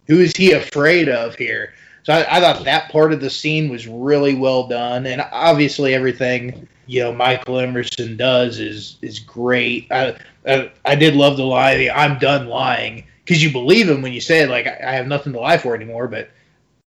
[0.07, 1.75] who is he afraid of here?
[2.05, 5.95] So I, I thought that part of the scene was really well done, and obviously
[5.95, 9.91] everything you know Michael Emerson does is is great.
[9.91, 11.77] I I, I did love the lie.
[11.77, 14.93] the, "I'm done lying," because you believe him when you say it, like I, I
[14.93, 16.07] have nothing to lie for anymore.
[16.09, 16.31] But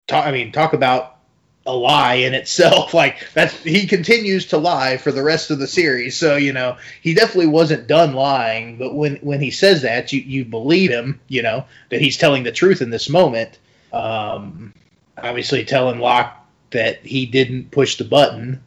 [0.07, 1.17] talk, I mean, talk about
[1.65, 2.93] a lie in itself.
[2.99, 6.17] Like that's he continues to lie for the rest of the series.
[6.17, 8.77] So you know he definitely wasn't done lying.
[8.77, 11.21] But when when he says that, you you believe him.
[11.29, 13.59] You know that he's telling the truth in this moment.
[13.91, 14.75] Um,
[15.23, 16.35] obviously, telling Locke
[16.71, 18.63] that he didn't push the button.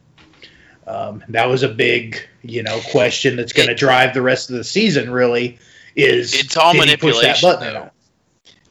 [0.86, 4.56] Um, that was a big you know question that's going to drive the rest of
[4.56, 5.10] the season.
[5.10, 5.58] Really,
[5.94, 7.90] is It's all did he push that manipulation,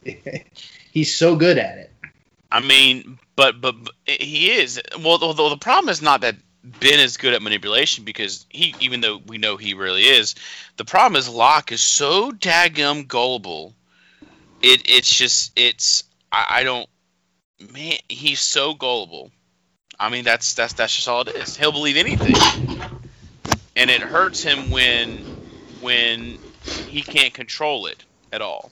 [0.04, 0.42] button
[0.90, 1.90] he's so good at it.
[2.50, 4.80] I mean, but but, but he is.
[5.00, 8.74] Well, the, the, the problem is not that Ben is good at manipulation because he,
[8.80, 10.34] even though we know he really is,
[10.76, 13.74] the problem is Locke is so daggum gullible.
[14.60, 16.88] It it's just it's I, I don't
[17.72, 19.30] man he's so gullible.
[19.98, 21.56] I mean that's that's that's just all it is.
[21.56, 22.34] He'll believe anything,
[23.76, 25.18] and it hurts him when
[25.80, 28.70] when he can't control it at all.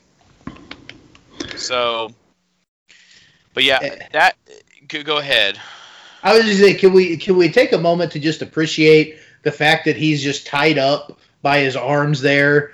[1.57, 2.13] So,
[3.55, 3.99] but yeah, Eh.
[4.13, 4.37] that
[4.89, 5.59] go, go ahead.
[6.23, 9.53] I was just saying, can we can we take a moment to just appreciate the
[9.53, 12.73] fact that he's just tied up by his arms there,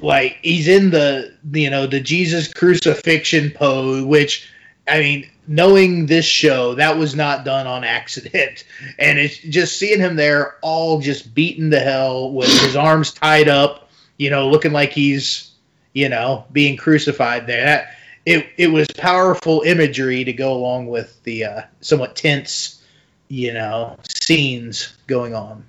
[0.00, 4.48] like he's in the you know the Jesus crucifixion pose, which
[4.86, 8.64] I mean, knowing this show, that was not done on accident,
[8.98, 13.48] and it's just seeing him there, all just beaten to hell with his arms tied
[13.48, 15.50] up, you know, looking like he's
[15.94, 17.64] you know being crucified there.
[17.64, 17.94] That,
[18.26, 22.84] it, it was powerful imagery to go along with the uh, somewhat tense,
[23.28, 25.64] you know, scenes going on.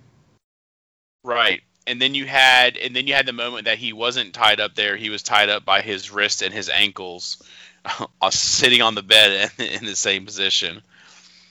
[1.23, 1.61] Right.
[1.87, 4.75] and then you had and then you had the moment that he wasn't tied up
[4.75, 4.97] there.
[4.97, 7.41] He was tied up by his wrist and his ankles,
[8.21, 10.81] uh, sitting on the bed in, in the same position.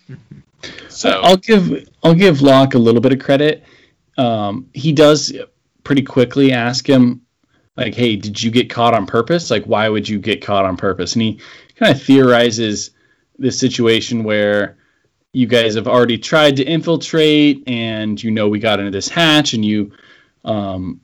[0.89, 3.65] So I'll give I'll give Locke a little bit of credit.
[4.17, 5.33] Um, he does
[5.85, 7.23] pretty quickly ask him
[7.77, 9.51] like, "Hey, did you get caught on purpose?
[9.51, 11.41] Like, why would you get caught on purpose?" And he
[11.77, 12.91] kind of theorizes
[13.39, 14.79] this situation where
[15.33, 19.55] you guys have already tried to infiltrate, and you know we got into this hatch,
[19.55, 19.93] and you,
[20.45, 21.01] um,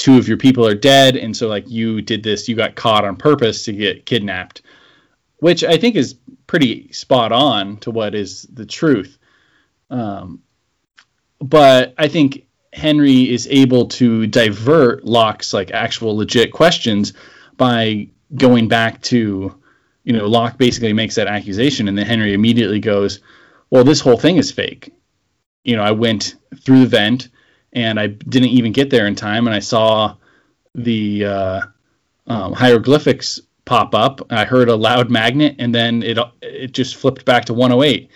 [0.00, 3.04] two of your people are dead, and so like you did this, you got caught
[3.04, 4.62] on purpose to get kidnapped,
[5.38, 9.18] which I think is pretty spot on to what is the truth.
[9.90, 10.42] Um,
[11.38, 17.12] but I think Henry is able to divert Locke's like actual legit questions
[17.58, 19.54] by going back to,
[20.04, 23.20] you know, Locke basically makes that accusation, and then Henry immediately goes,
[23.68, 24.94] "Well, this whole thing is fake."
[25.62, 27.28] You know, I went through the vent,
[27.72, 30.16] and I didn't even get there in time, and I saw
[30.74, 31.60] the uh,
[32.26, 34.20] um, hieroglyphics pop up.
[34.30, 38.10] I heard a loud magnet, and then it it just flipped back to 108.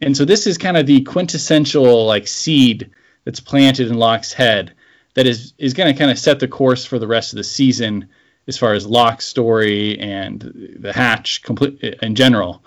[0.00, 2.90] And so this is kind of the quintessential like seed
[3.24, 4.72] that's planted in Locke's head
[5.14, 7.44] that is is going to kind of set the course for the rest of the
[7.44, 8.08] season
[8.46, 12.62] as far as Locke's story and the Hatch complete in general,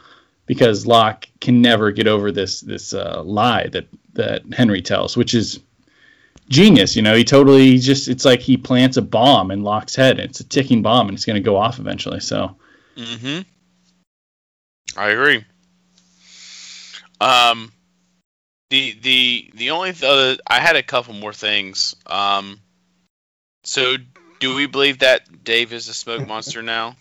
[0.48, 5.34] because Locke can never get over this this uh, lie that that Henry tells, which
[5.34, 5.60] is
[6.50, 6.96] genius.
[6.96, 10.20] You know, he totally he just it's like he plants a bomb in Locke's head.
[10.20, 12.20] And it's a ticking bomb, and it's going to go off eventually.
[12.20, 12.56] So,
[12.98, 13.40] hmm
[14.96, 15.46] I agree.
[17.20, 17.72] Um,
[18.70, 21.96] the the the only other I had a couple more things.
[22.06, 22.60] Um,
[23.64, 23.96] so
[24.40, 26.96] do we believe that Dave is a smoke monster now?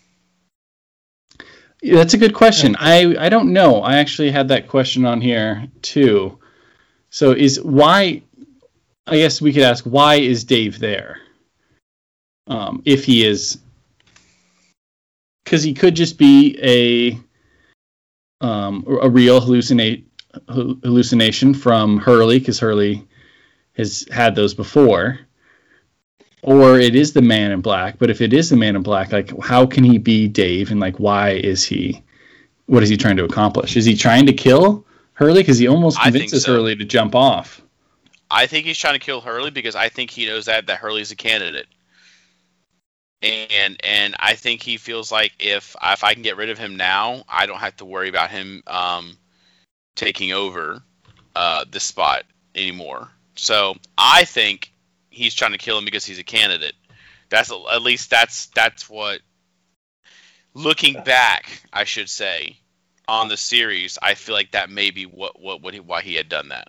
[1.83, 2.77] That's a good question.
[2.79, 3.83] I I don't know.
[3.83, 6.39] I actually had that question on here too.
[7.11, 8.23] So is why?
[9.07, 11.21] I guess we could ask why is Dave there?
[12.49, 13.59] Um, if he is,
[15.45, 20.05] because he could just be a um, a real hallucinate
[20.49, 23.07] hallucination from Hurley because Hurley
[23.77, 25.21] has had those before,
[26.43, 27.99] or it is the Man in Black.
[27.99, 30.81] But if it is the Man in Black, like how can he be Dave and
[30.81, 32.03] like why is he?
[32.67, 33.77] What is he trying to accomplish?
[33.77, 36.55] Is he trying to kill Hurley because he almost convinces so.
[36.55, 37.63] Hurley to jump off?
[38.31, 41.13] I think he's trying to kill Hurley because I think he knows that that Hurley's
[41.13, 41.67] a candidate.
[43.23, 46.77] And and I think he feels like if if I can get rid of him
[46.77, 49.17] now, I don't have to worry about him um,
[49.95, 50.83] taking over
[51.35, 53.09] uh, this spot anymore.
[53.37, 54.73] So I think
[55.11, 56.75] he's trying to kill him because he's a candidate.
[57.29, 59.21] That's at least that's that's what.
[60.55, 62.59] Looking back, I should say,
[63.07, 66.15] on the series, I feel like that may be what what, what he, why he
[66.15, 66.69] had done that.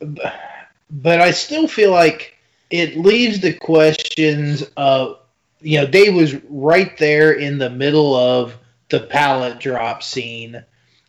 [0.00, 2.34] But I still feel like
[2.70, 5.18] it leaves the questions of
[5.60, 8.56] you know Dave was right there in the middle of
[8.88, 10.64] the pallet drop scene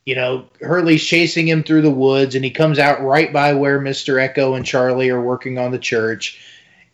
[0.09, 3.79] you know, Hurley's chasing him through the woods, and he comes out right by where
[3.79, 4.15] Mr.
[4.15, 6.39] Eko and Charlie are working on the church,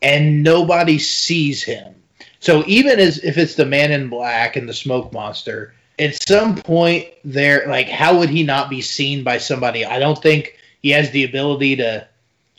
[0.01, 1.95] and nobody sees him.
[2.41, 6.55] So even as if it's the man in black and the smoke monster, at some
[6.55, 9.85] point there, like, how would he not be seen by somebody?
[9.85, 12.07] I don't think he has the ability to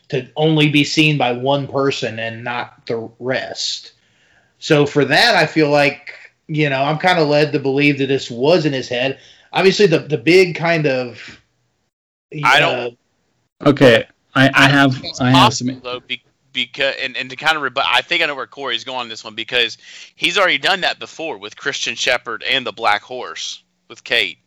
[0.09, 3.93] to only be seen by one person and not the rest.
[4.59, 6.15] So for that, I feel like
[6.47, 9.19] you know I'm kind of led to believe that this was in his head
[9.57, 11.41] obviously the the big kind of.
[12.35, 12.99] Uh, I don't.
[13.65, 15.81] Okay, I, I have I have some.
[15.83, 16.03] Though,
[16.53, 19.09] because and, and to kind of rebut, I think I know where Corey's going on
[19.09, 19.79] this one because
[20.15, 24.39] he's already done that before with Christian Shephard and the Black Horse with Kate.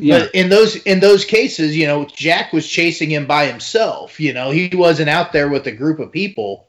[0.00, 0.20] Yeah.
[0.20, 4.18] But in those in those cases, you know, Jack was chasing him by himself.
[4.18, 6.66] You know, he wasn't out there with a group of people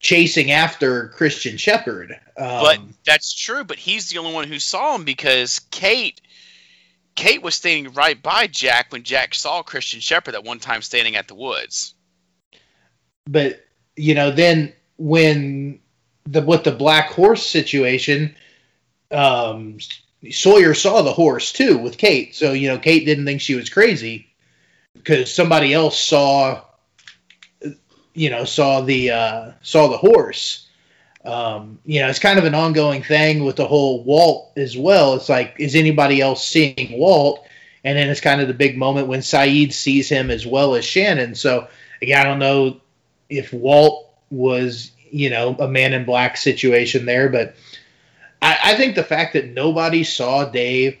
[0.00, 2.12] chasing after Christian Shephard.
[2.36, 3.64] Um, but that's true.
[3.64, 6.20] But he's the only one who saw him because Kate
[7.14, 11.16] Kate was standing right by Jack when Jack saw Christian Shephard at one time standing
[11.16, 11.94] at the woods.
[13.26, 13.64] But
[13.96, 15.80] you know, then when
[16.26, 18.34] the with the black horse situation,
[19.10, 19.78] um,
[20.30, 22.34] Sawyer saw the horse too with Kate.
[22.34, 24.28] So you know, Kate didn't think she was crazy
[24.94, 26.62] because somebody else saw,
[28.14, 30.64] you know, saw the uh, saw the horse
[31.24, 35.14] um, you know, it's kind of an ongoing thing with the whole Walt as well.
[35.14, 37.46] It's like, is anybody else seeing Walt?
[37.82, 40.84] And then it's kind of the big moment when Sayid sees him as well as
[40.84, 41.34] Shannon.
[41.34, 41.68] So
[42.02, 42.80] again, I don't know
[43.30, 47.56] if Walt was, you know, a man in black situation there, but
[48.44, 50.98] I, I think the fact that nobody saw Dave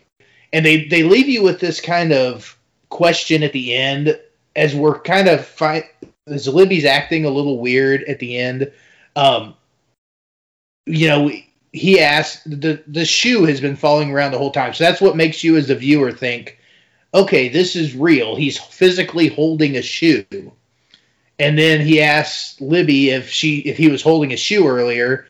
[0.52, 4.18] and they, they leave you with this kind of question at the end
[4.56, 5.90] as we're kind of fi-
[6.26, 8.72] is Libby's acting a little weird at the end.
[9.14, 9.54] Um,
[10.86, 11.30] you know,
[11.72, 15.16] he asked the the shoe has been falling around the whole time, so that's what
[15.16, 16.58] makes you as the viewer think,
[17.12, 18.36] okay, this is real.
[18.36, 20.24] He's physically holding a shoe,
[21.38, 25.26] and then he asks Libby if she if he was holding a shoe earlier,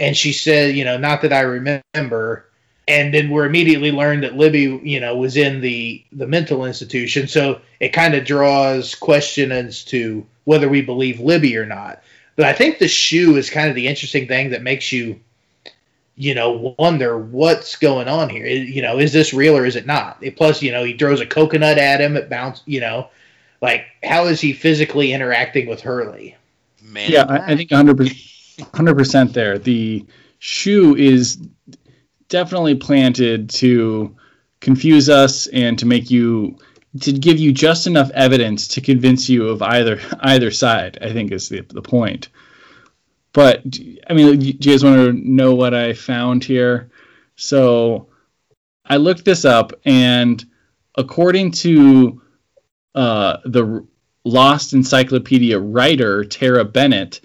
[0.00, 2.46] and she said, you know, not that I remember.
[2.88, 7.28] And then we're immediately learned that Libby, you know, was in the the mental institution.
[7.28, 12.02] So it kind of draws question as to whether we believe Libby or not.
[12.34, 15.20] But I think the shoe is kind of the interesting thing that makes you,
[16.16, 18.46] you know, wonder what's going on here.
[18.46, 20.24] You know, is this real or is it not?
[20.36, 22.16] Plus, you know, he throws a coconut at him.
[22.16, 22.62] It bounce.
[22.64, 23.10] You know,
[23.60, 26.36] like how is he physically interacting with Hurley?
[26.82, 27.96] Man, yeah, I, I think 100
[28.72, 29.58] percent there.
[29.58, 30.06] The
[30.38, 31.36] shoe is
[32.28, 34.16] definitely planted to
[34.60, 36.56] confuse us and to make you
[37.00, 40.98] to give you just enough evidence to convince you of either either side.
[41.00, 42.28] I think is the the point.
[43.32, 43.62] But
[44.08, 46.90] I mean, do you guys want to know what I found here?
[47.36, 48.08] So
[48.84, 50.44] I looked this up, and
[50.96, 52.20] according to
[52.94, 53.86] uh, the
[54.24, 57.20] Lost Encyclopedia writer Tara Bennett,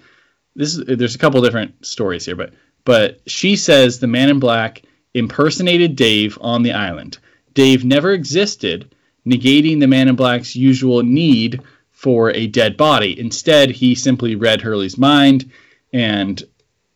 [0.56, 2.52] this is, there's a couple different stories here, but
[2.84, 4.82] but she says the Man in Black
[5.14, 7.18] impersonated Dave on the island.
[7.54, 8.94] Dave never existed,
[9.26, 13.18] negating the Man in Black's usual need for a dead body.
[13.18, 15.50] Instead, he simply read Hurley's mind,
[15.92, 16.42] and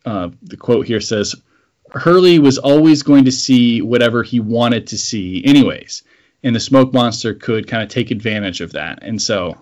[0.05, 1.35] uh, the quote here says,
[1.91, 6.03] Hurley was always going to see whatever he wanted to see, anyways.
[6.43, 8.99] And the smoke monster could kind of take advantage of that.
[9.01, 9.57] And so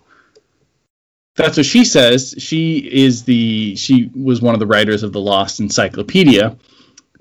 [1.40, 2.36] that's what she says.
[2.38, 6.58] She is the she was one of the writers of the Lost Encyclopedia.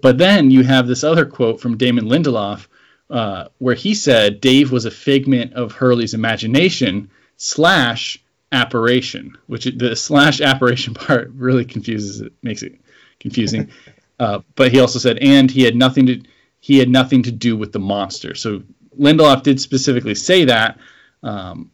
[0.00, 2.66] But then you have this other quote from Damon Lindelof
[3.10, 9.94] uh, where he said Dave was a figment of Hurley's imagination slash apparition, which the
[9.94, 12.80] slash apparition part really confuses it, makes it
[13.20, 13.70] confusing.
[14.20, 16.20] Uh, but he also said, and he had nothing to
[16.58, 18.34] he had nothing to do with the monster.
[18.34, 18.64] So
[18.98, 20.76] Lindelof did specifically say that.
[21.22, 21.70] Um,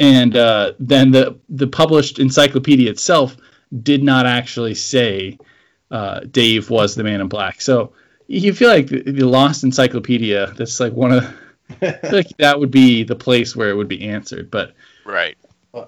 [0.00, 3.36] and uh, then the the published encyclopedia itself
[3.82, 5.38] did not actually say
[5.90, 7.60] uh, Dave was the Man in Black.
[7.60, 7.92] So
[8.26, 10.52] you feel like the, the Lost Encyclopedia.
[10.56, 11.36] That's like one of
[12.10, 14.50] like that would be the place where it would be answered.
[14.50, 14.74] But
[15.04, 15.36] right.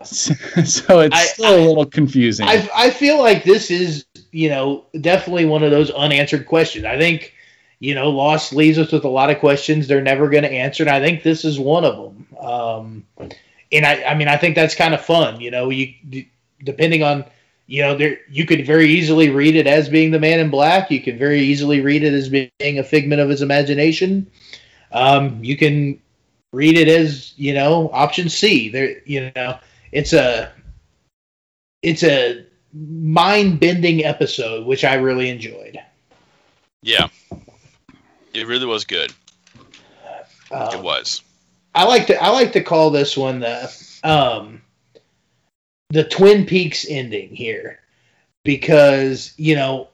[0.05, 0.35] So,
[0.65, 2.47] so it's I, still I, a little confusing.
[2.47, 6.85] I, I feel like this is you know definitely one of those unanswered questions.
[6.85, 7.33] I think
[7.81, 10.83] you know Lost leaves us with a lot of questions they're never going to answer,
[10.83, 12.27] and I think this is one of them.
[12.39, 13.05] Um,
[13.73, 15.41] and I, I mean, I think that's kind of fun.
[15.41, 15.95] You know, you
[16.63, 17.25] depending on
[17.67, 20.91] you know, there you could very easily read it as being the Man in Black.
[20.91, 24.31] You can very easily read it as being a figment of his imagination.
[24.91, 26.01] Um, you can
[26.53, 28.69] read it as you know option C.
[28.69, 29.59] There, you know,
[29.91, 30.53] it's a
[31.83, 32.45] it's a
[32.75, 35.79] mind bending episode, which I really enjoyed.
[36.83, 37.09] Yeah,
[38.35, 39.15] it really was good.
[40.51, 41.23] Um, it was.
[41.75, 43.73] I like to I like to call this one the
[44.05, 44.63] um,
[45.91, 47.81] the Twin Peaks ending here
[48.45, 49.89] because you know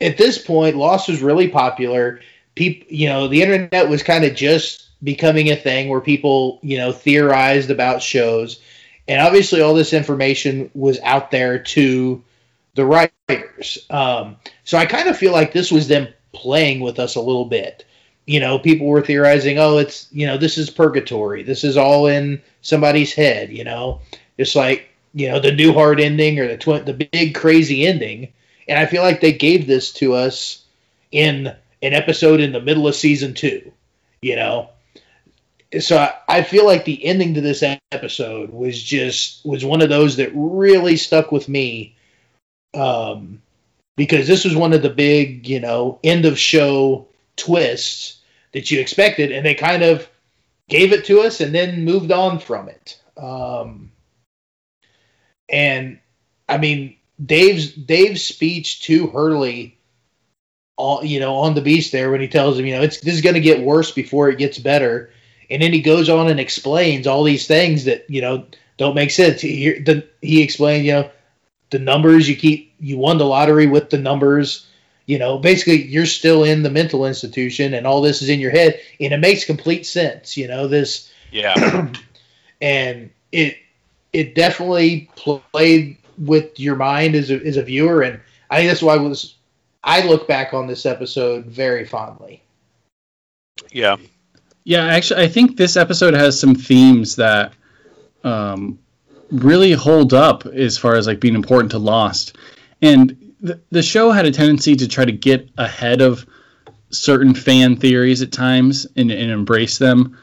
[0.00, 2.20] at this point Lost was really popular.
[2.54, 6.78] People, you know, the internet was kind of just becoming a thing where people, you
[6.78, 8.60] know, theorized about shows,
[9.06, 12.22] and obviously all this information was out there to
[12.74, 13.78] the writers.
[13.88, 17.44] Um, so I kind of feel like this was them playing with us a little
[17.44, 17.84] bit.
[18.30, 21.42] You know, people were theorizing, oh, it's you know, this is purgatory.
[21.42, 23.50] This is all in somebody's head.
[23.50, 24.02] You know,
[24.38, 28.32] it's like you know the new hard ending or the tw- the big crazy ending,
[28.68, 30.64] and I feel like they gave this to us
[31.10, 31.48] in
[31.82, 33.72] an episode in the middle of season two.
[34.22, 34.70] You know,
[35.80, 39.88] so I, I feel like the ending to this episode was just was one of
[39.88, 41.96] those that really stuck with me,
[42.74, 43.42] um,
[43.96, 48.18] because this was one of the big you know end of show twists
[48.52, 50.08] that you expected, and they kind of
[50.68, 53.00] gave it to us and then moved on from it.
[53.16, 53.92] Um,
[55.48, 55.98] and
[56.48, 59.78] I mean, Dave's Dave's speech to Hurley,
[60.76, 63.14] all you know, on the beast there when he tells him, you know, it's this
[63.14, 65.10] is going to get worse before it gets better,
[65.50, 68.46] and then he goes on and explains all these things that you know
[68.78, 69.40] don't make sense.
[69.40, 69.84] He
[70.22, 71.10] he explained, you know,
[71.70, 74.66] the numbers you keep you won the lottery with the numbers.
[75.10, 78.52] You know, basically you're still in the mental institution, and all this is in your
[78.52, 80.36] head, and it makes complete sense.
[80.36, 81.12] You know this.
[81.32, 81.88] Yeah.
[82.60, 83.56] and it
[84.12, 88.82] it definitely played with your mind as a, as a viewer, and I think that's
[88.82, 89.34] why I was
[89.82, 92.40] I look back on this episode very fondly.
[93.72, 93.96] Yeah,
[94.62, 94.84] yeah.
[94.84, 97.52] Actually, I think this episode has some themes that
[98.22, 98.78] um,
[99.32, 102.36] really hold up as far as like being important to Lost.
[102.80, 106.26] And the, the show had a tendency to try to get ahead of
[106.90, 110.18] certain fan theories at times and, and embrace them.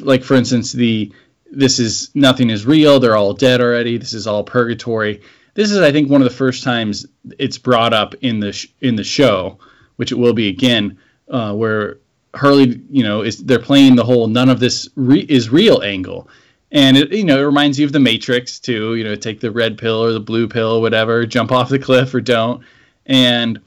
[0.00, 1.12] Like for instance, the
[1.50, 2.98] this is nothing is real.
[2.98, 3.98] They're all dead already.
[3.98, 5.20] This is all purgatory.
[5.54, 7.06] This is, I think, one of the first times
[7.38, 9.58] it's brought up in the sh- in the show,
[9.96, 10.98] which it will be again,
[11.28, 11.98] uh, where
[12.32, 16.28] Hurley, you know, is they're playing the whole none of this re- is real angle,
[16.72, 18.96] and it you know it reminds you of the Matrix too.
[18.96, 21.78] You know, take the red pill or the blue pill, or whatever, jump off the
[21.78, 22.64] cliff or don't,
[23.06, 23.60] and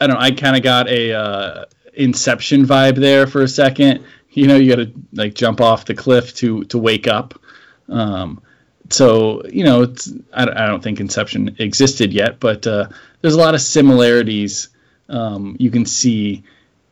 [0.00, 0.14] I don't.
[0.14, 1.64] know, I kind of got a uh,
[1.94, 4.04] Inception vibe there for a second.
[4.30, 7.40] You know, you got to like jump off the cliff to to wake up.
[7.88, 8.42] Um,
[8.90, 12.88] so you know, it's, I, I, don't think Inception existed yet, but uh,
[13.20, 14.68] there's a lot of similarities
[15.08, 16.44] um, you can see.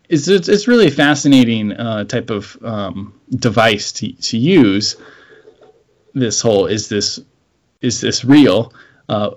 [0.08, 4.96] It's, it's, it's really a fascinating uh, type of um, device to, to use.
[6.14, 7.20] This whole is this
[7.80, 8.72] is this real?
[9.08, 9.30] Uh,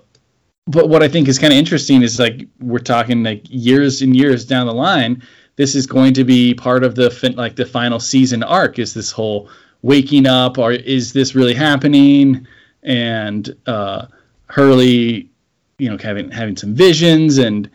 [0.67, 4.15] but what I think is kind of interesting is like we're talking like years and
[4.15, 5.23] years down the line.
[5.57, 8.80] This is going to be part of the fin- like the final season arc.
[8.80, 9.49] Is this whole
[9.82, 12.47] waking up, or is this really happening?
[12.84, 14.07] And uh,
[14.47, 15.30] Hurley,
[15.78, 17.69] you know, having having some visions and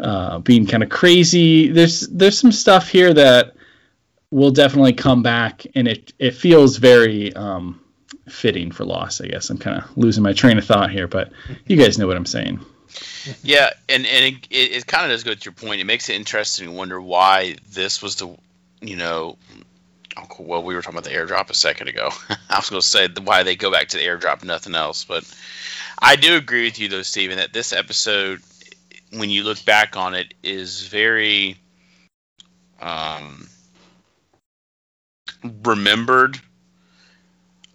[0.00, 1.68] uh, being kind of crazy.
[1.68, 3.54] There's there's some stuff here that
[4.30, 7.80] will definitely come back, and it it feels very um,
[8.28, 11.32] fitting for Lost, I guess I'm kind of losing my train of thought here, but
[11.66, 12.60] you guys know what I'm saying.
[13.42, 15.80] Yeah, and and it, it, it kind of does go to your point.
[15.80, 18.36] It makes it interesting to wonder why this was the,
[18.80, 19.38] you know,
[20.16, 22.10] oh, well, we were talking about the airdrop a second ago.
[22.50, 25.04] I was going to say why they go back to the airdrop, nothing else.
[25.04, 25.24] But
[25.98, 28.42] I do agree with you, though, Stephen, that this episode,
[29.12, 31.56] when you look back on it, is very
[32.80, 33.48] um,
[35.64, 36.40] remembered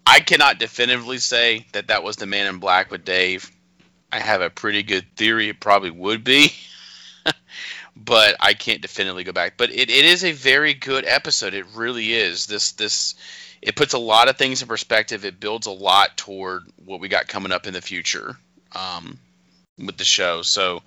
[0.07, 3.51] I cannot definitively say that that was the Man in Black with Dave.
[4.09, 6.53] I have a pretty good theory it probably would be,
[7.95, 9.57] but I can't definitively go back.
[9.57, 11.53] But it, it is a very good episode.
[11.53, 12.45] It really is.
[12.45, 13.15] This this
[13.61, 15.25] it puts a lot of things in perspective.
[15.25, 18.37] It builds a lot toward what we got coming up in the future
[18.71, 19.19] um,
[19.77, 20.41] with the show.
[20.41, 20.83] So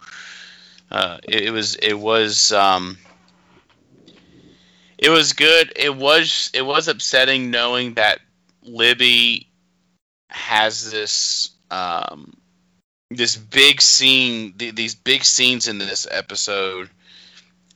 [0.91, 2.97] uh, it, it, was it was um,
[4.97, 5.75] it was good.
[5.77, 8.21] It was it was upsetting knowing that
[8.71, 9.49] Libby
[10.29, 12.33] has this um,
[13.11, 16.89] this big scene, th- these big scenes in this episode,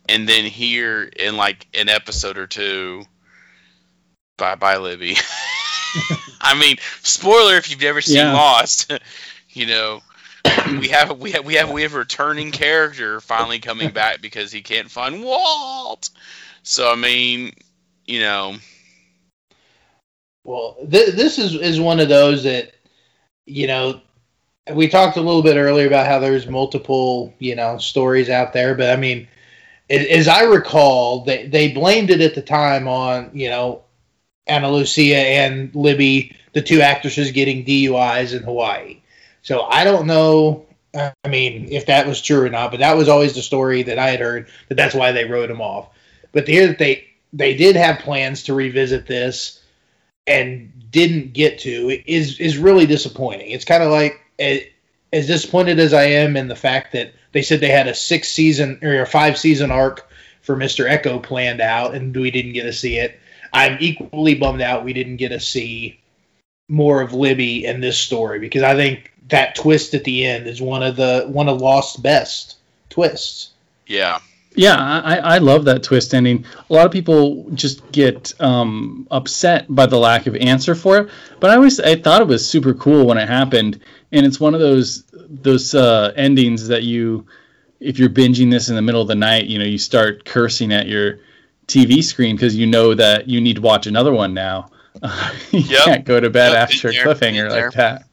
[0.09, 3.05] and then here in like an episode or two,
[4.38, 5.16] bye bye Libby.
[6.40, 8.32] I mean, spoiler if you've never seen yeah.
[8.32, 8.92] Lost,
[9.51, 10.03] you know,
[10.78, 14.53] we have we have we have we have a returning character finally coming back because
[14.53, 16.11] he can't find Walt.
[16.62, 17.53] So I mean,
[18.07, 18.57] you know,
[20.45, 22.72] well, th- this is is one of those that
[23.47, 24.01] you know
[24.72, 28.74] we talked a little bit earlier about how there's multiple you know stories out there,
[28.74, 29.26] but I mean,
[29.90, 33.82] as I recall, they they blamed it at the time on you know
[34.47, 39.01] Ana Lucia and Libby, the two actresses getting DUIs in Hawaii.
[39.42, 40.66] So I don't know.
[40.95, 43.99] I mean, if that was true or not, but that was always the story that
[43.99, 45.88] I had heard that that's why they wrote them off.
[46.32, 49.64] But to hear that they they did have plans to revisit this
[50.27, 53.51] and didn't get to is is really disappointing.
[53.51, 57.61] It's kind of like as disappointed as I am in the fact that they said
[57.61, 60.09] they had a six season or a five season arc
[60.43, 63.18] for Mister Eko planned out, and we didn't get to see it.
[63.53, 66.01] I'm equally bummed out we didn't get to see
[66.68, 70.61] more of Libby in this story because I think that twist at the end is
[70.61, 72.57] one of the one of Lost's best
[72.89, 73.51] twists.
[73.87, 74.18] Yeah,
[74.55, 76.45] yeah, I, I love that twist ending.
[76.71, 81.11] A lot of people just get um, upset by the lack of answer for it,
[81.41, 83.81] but I always I thought it was super cool when it happened,
[84.13, 87.27] and it's one of those those uh, endings that you,
[87.81, 90.73] if you're binging this in the middle of the night, you know, you start cursing
[90.73, 91.19] at your
[91.67, 94.71] TV screen because you know that you need to watch another one now.
[95.51, 95.85] you yep.
[95.85, 98.05] can't go to bed yep, after a cliffhanger like that.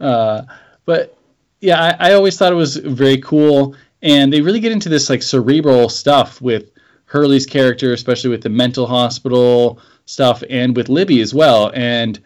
[0.00, 0.42] Uh,
[0.86, 1.18] but
[1.60, 5.10] yeah, I, I always thought it was very cool and they really get into this
[5.10, 6.70] like cerebral stuff with
[7.06, 11.70] Hurley's character, especially with the mental hospital stuff, and with Libby as well.
[11.74, 12.18] And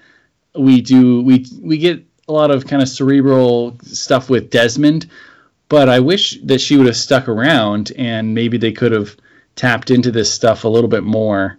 [0.54, 5.08] we do we we get a lot of kind of cerebral stuff with Desmond,
[5.68, 9.16] but I wish that she would have stuck around and maybe they could have
[9.56, 11.58] tapped into this stuff a little bit more.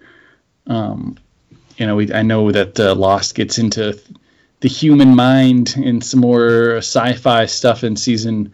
[0.68, 1.18] Um,
[1.78, 4.00] you know, we, I know that uh, Lost gets into
[4.62, 8.54] the human mind and some more sci-fi stuff in season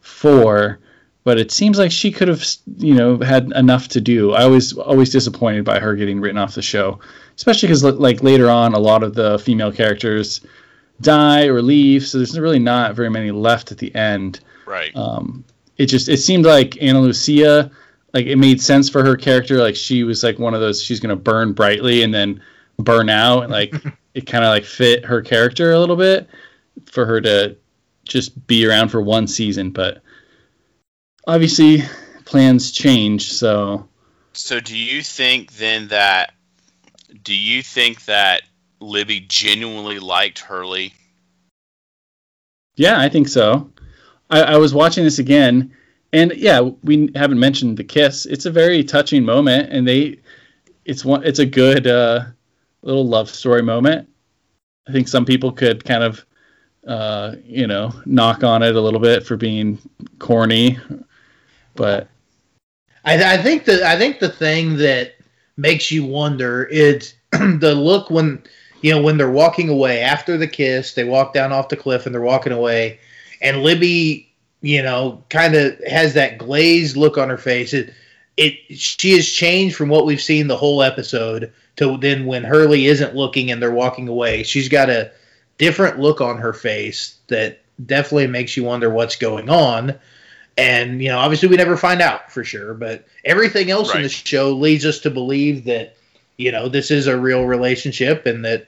[0.00, 0.78] four
[1.24, 2.44] but it seems like she could have
[2.78, 4.32] you know had enough to do.
[4.32, 7.00] I was always disappointed by her getting written off the show,
[7.36, 10.40] especially because like later on, a lot of the female characters
[11.00, 12.06] die or leave.
[12.06, 14.40] So there's really not very many left at the end.
[14.66, 14.94] Right.
[14.94, 15.44] Um,
[15.76, 17.70] it just it seemed like Ana Lucia,
[18.12, 19.58] like it made sense for her character.
[19.58, 22.42] Like she was like one of those she's gonna burn brightly and then
[22.78, 23.42] burn out.
[23.42, 23.74] and Like
[24.14, 26.28] it kind of like fit her character a little bit
[26.86, 27.56] for her to
[28.04, 29.70] just be around for one season.
[29.70, 30.02] But
[31.26, 31.82] obviously
[32.24, 33.88] plans change, so.
[34.32, 36.34] So do you think then that
[37.22, 38.42] do you think that
[38.80, 40.94] Libby genuinely liked Hurley?
[42.76, 43.70] Yeah, I think so.
[44.30, 45.74] I, I was watching this again,
[46.12, 48.26] and yeah, we haven't mentioned the kiss.
[48.26, 50.20] It's a very touching moment, and they,
[50.84, 52.24] it's one, it's a good uh,
[52.82, 54.08] little love story moment.
[54.88, 56.24] I think some people could kind of,
[56.86, 59.78] uh, you know, knock on it a little bit for being
[60.18, 60.78] corny,
[61.74, 62.08] but
[63.04, 65.14] I, I think the I think the thing that
[65.56, 68.42] makes you wonder is the look when
[68.82, 70.94] you know when they're walking away after the kiss.
[70.94, 73.00] They walk down off the cliff and they're walking away,
[73.40, 77.72] and Libby, you know, kind of has that glazed look on her face.
[77.72, 77.92] It
[78.36, 82.86] it she has changed from what we've seen the whole episode to then when Hurley
[82.86, 84.42] isn't looking and they're walking away.
[84.42, 85.12] She's got a
[85.58, 89.98] different look on her face that definitely makes you wonder what's going on.
[90.58, 93.96] And you know, obviously, we never find out for sure, but everything else Right.
[93.98, 95.96] in the show leads us to believe that
[96.36, 98.66] you know this is a real relationship and that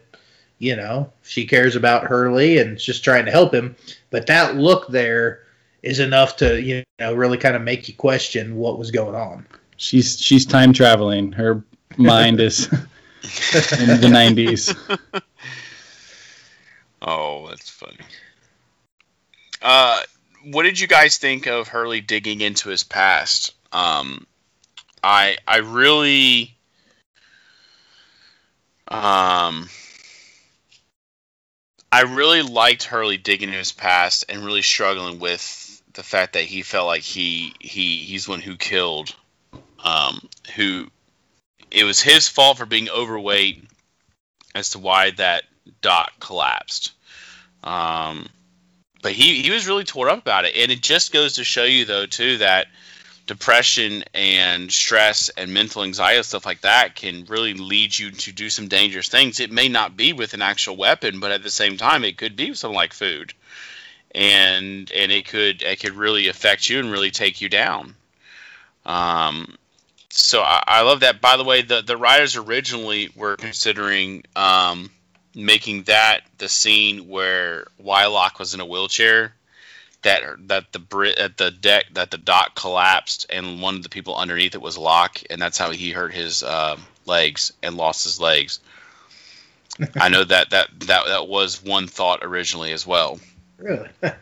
[0.59, 3.77] you know she cares about Hurley and is just trying to help him.
[4.11, 5.41] But that look there
[5.83, 9.47] is enough to you know really kind of make you question what was going on.
[9.77, 11.33] she's she's time traveling.
[11.33, 11.63] Her
[11.99, 12.79] mind is in
[14.01, 14.75] the 90s.
[17.05, 17.99] Oh, that's funny.
[19.61, 20.01] Uh,
[20.45, 23.55] what did you guys think of Hurley digging into his past?
[23.73, 24.27] Um,
[25.03, 26.55] I I really
[28.89, 29.69] um
[31.91, 36.45] I really liked Hurley digging into his past and really struggling with the fact that
[36.45, 39.15] he felt like he he he's one who killed
[39.83, 40.87] um who
[41.71, 43.65] it was his fault for being overweight
[44.55, 45.45] as to why that
[45.81, 46.93] dot collapsed.
[47.65, 48.29] Um,
[49.03, 50.57] but he, he was really tore up about it.
[50.57, 52.69] And it just goes to show you, though, too, that
[53.27, 58.33] depression and stress and mental anxiety and stuff like that can really lead you to
[58.33, 59.41] do some dangerous things.
[59.41, 62.37] It may not be with an actual weapon, but at the same time, it could
[62.37, 63.35] be with something like food.
[64.15, 67.97] And and it could it could really affect you and really take you down.
[68.85, 69.57] Um,
[70.11, 71.23] so I, I love that.
[71.23, 74.91] By the way, the the writers originally were considering um,
[75.35, 79.35] making that the scene where Wylock was in a wheelchair,
[80.03, 83.89] that that the Brit at the deck that the dock collapsed and one of the
[83.89, 86.77] people underneath it was Locke, and that's how he hurt his uh,
[87.07, 88.61] legs and lost his legs.
[89.97, 93.19] I know that, that that that was one thought originally as well.
[93.59, 93.89] Really?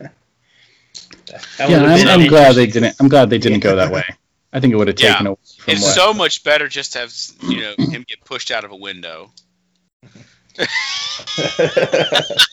[1.58, 2.96] Yeah, I'm, I'm glad they didn't.
[2.98, 4.04] I'm glad they didn't go that way.
[4.52, 5.12] I think it would have Yeah.
[5.12, 5.94] taken away from It's what.
[5.94, 7.14] so much better just to have
[7.48, 9.30] you know him get pushed out of a window.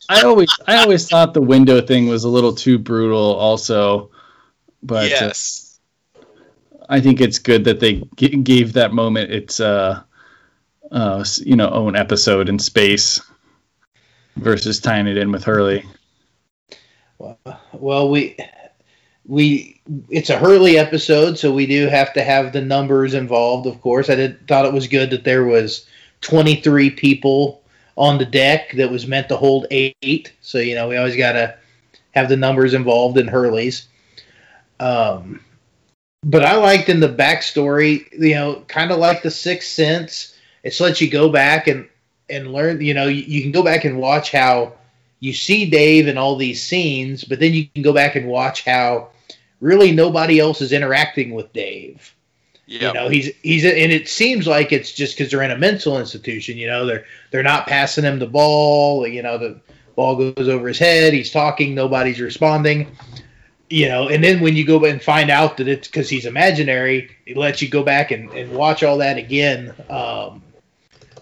[0.08, 4.10] I always, I always thought the window thing was a little too brutal, also.
[4.82, 5.80] But uh, yes.
[6.88, 10.02] I think it's good that they g- gave that moment its, uh,
[10.90, 13.20] uh, you know, own episode in space
[14.36, 15.84] versus tying it in with Hurley.
[17.72, 18.36] Well, we
[19.26, 23.66] we it's a Hurley episode, so we do have to have the numbers involved.
[23.66, 25.86] Of course, I did thought it was good that there was
[26.22, 27.57] 23 people
[27.98, 30.32] on the deck that was meant to hold eight.
[30.40, 31.58] So you know we always got to
[32.12, 33.88] have the numbers involved in Hurley's.
[34.80, 35.40] Um,
[36.22, 40.36] but I liked in the backstory, you know, kind of like the Sixth Sense.
[40.62, 41.88] It's lets you go back and
[42.30, 42.80] and learn.
[42.80, 44.74] You know, you, you can go back and watch how
[45.20, 48.64] you see Dave in all these scenes, but then you can go back and watch
[48.64, 49.10] how
[49.60, 52.14] really nobody else is interacting with Dave.
[52.68, 52.88] Yeah.
[52.88, 55.98] You know, he's he's and it seems like it's just because they're in a mental
[55.98, 56.58] institution.
[56.58, 59.06] You know, they're they're not passing him the ball.
[59.06, 59.58] You know, the
[59.96, 61.14] ball goes over his head.
[61.14, 61.74] He's talking.
[61.74, 62.94] Nobody's responding.
[63.70, 67.10] You know, and then when you go and find out that it's because he's imaginary,
[67.24, 69.72] it lets you go back and, and watch all that again.
[69.88, 70.42] Um,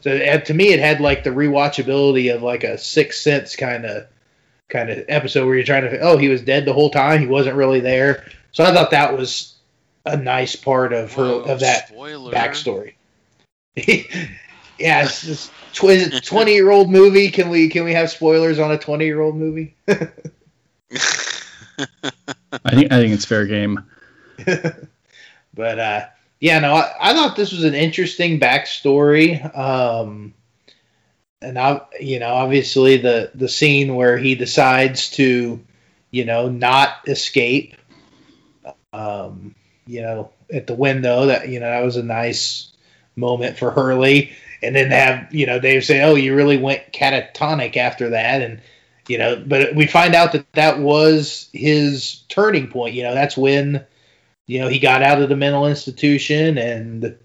[0.01, 3.85] so it, to me, it had like the rewatchability of like a Sixth Sense kind
[3.85, 4.09] of
[4.69, 7.29] kind of episode where you're trying to oh he was dead the whole time he
[7.29, 8.25] wasn't really there.
[8.51, 9.56] So I thought that was
[10.07, 12.33] a nice part of her Whoa, of that spoiler.
[12.33, 12.95] backstory.
[13.77, 17.31] yeah, it's just tw- twenty year old movie.
[17.31, 19.75] Can we can we have spoilers on a twenty year old movie?
[19.89, 19.95] I
[22.71, 23.85] think, I think it's fair game.
[25.55, 26.07] but uh,
[26.41, 29.57] yeah, no, I, I thought this was an interesting backstory.
[29.57, 30.35] Um,
[31.43, 35.61] and I, you know, obviously the the scene where he decides to,
[36.11, 37.75] you know, not escape.
[38.93, 39.56] Um,
[39.87, 42.73] you know, at the window that you know that was a nice
[43.17, 44.33] moment for Hurley,
[44.63, 48.61] and then have you know Dave say, "Oh, you really went catatonic after that," and
[49.09, 52.95] you know, but we find out that that was his turning point.
[52.95, 53.85] You know, that's when
[54.47, 57.17] you know he got out of the mental institution and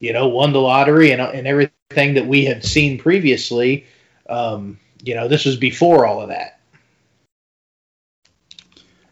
[0.00, 3.86] you know won the lottery and and everything that we had seen previously.
[4.28, 6.60] Um, you know, this was before all of that.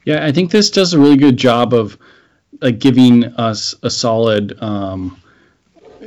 [0.05, 1.99] Yeah, I think this does a really good job of
[2.65, 5.21] like giving us a solid um,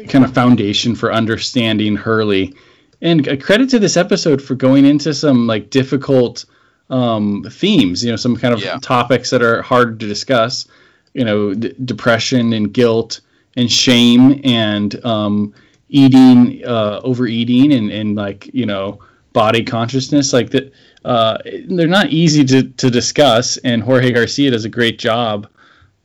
[0.09, 2.55] kind of foundation for understanding Hurley.
[2.99, 6.45] And a credit to this episode for going into some like difficult
[6.89, 8.79] um, themes, you know, some kind of Yeah.
[8.81, 10.67] topics that are hard to discuss,
[11.13, 13.21] you know, d- depression and guilt
[13.55, 15.53] and shame and um,
[15.89, 18.99] eating, uh, overeating and, and like, you know,
[19.31, 20.33] body consciousness.
[20.33, 20.73] Like that,
[21.05, 21.37] uh,
[21.69, 23.57] they're not easy to, to discuss.
[23.57, 25.47] And Jorge Garcia does a great job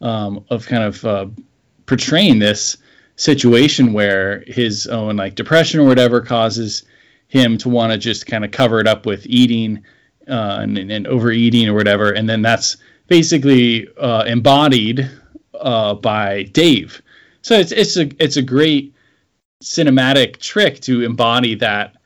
[0.03, 1.27] um, of kind of uh,
[1.87, 2.77] portraying this
[3.17, 6.85] situation where his own like depression or whatever causes
[7.29, 9.85] him to want to just kind of cover it up with eating
[10.29, 12.77] uh, and, and overeating or whatever, and then that's
[13.07, 15.11] basically uh, embodied
[15.59, 17.01] uh, by Dave.
[17.43, 18.95] So it's it's a it's a great
[19.63, 21.97] cinematic trick to embody that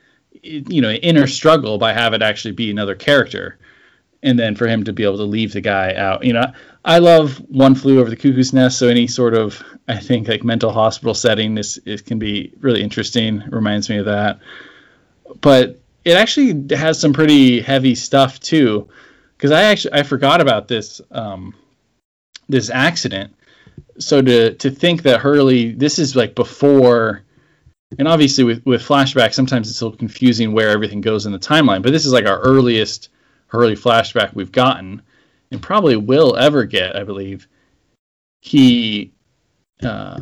[0.42, 3.58] you know inner struggle by have it actually be another character
[4.22, 6.24] and then for him to be able to leave the guy out.
[6.24, 6.52] You know
[6.86, 10.44] i love one flew over the cuckoo's nest so any sort of i think like
[10.44, 13.42] mental hospital setting this is can be really interesting.
[13.48, 14.38] Reminds me of that.
[15.40, 18.88] But it actually has some pretty heavy stuff too
[19.36, 21.54] because i actually i forgot about this um
[22.48, 23.34] this accident.
[23.98, 27.24] So to to think that hurley this is like before
[27.98, 31.38] and obviously with, with flashback sometimes it's a little confusing where everything goes in the
[31.38, 33.08] timeline but this is like our earliest
[33.56, 35.02] hurley flashback we've gotten
[35.50, 37.46] and probably will ever get i believe
[38.40, 39.12] he
[39.82, 40.20] uh,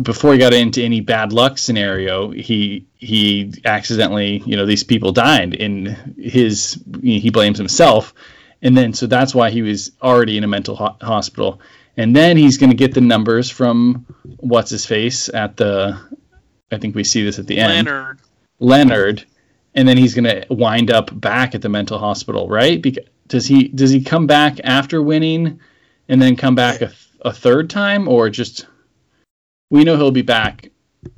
[0.00, 5.12] before he got into any bad luck scenario he he accidentally you know these people
[5.12, 8.14] died and his he blames himself
[8.62, 11.60] and then so that's why he was already in a mental ho- hospital
[11.96, 14.04] and then he's going to get the numbers from
[14.38, 15.98] what's his face at the
[16.72, 17.86] I think we see this at the end.
[17.86, 18.18] Leonard.
[18.58, 19.24] Leonard,
[19.74, 22.80] and then he's going to wind up back at the mental hospital, right?
[22.80, 25.60] Because does he does he come back after winning,
[26.08, 28.66] and then come back a, a third time, or just
[29.70, 30.68] we know he'll be back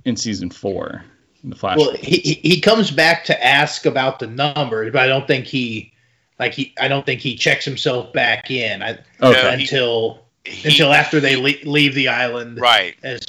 [0.05, 1.05] in season four
[1.43, 1.79] in the Flash.
[1.79, 5.47] Well, he he- he comes back to ask about the numbers, but I don't think
[5.47, 5.93] he
[6.39, 10.93] like he I don't think he checks himself back in I, okay, until He- until
[10.93, 12.61] after they le- leave the island.
[12.61, 13.27] right As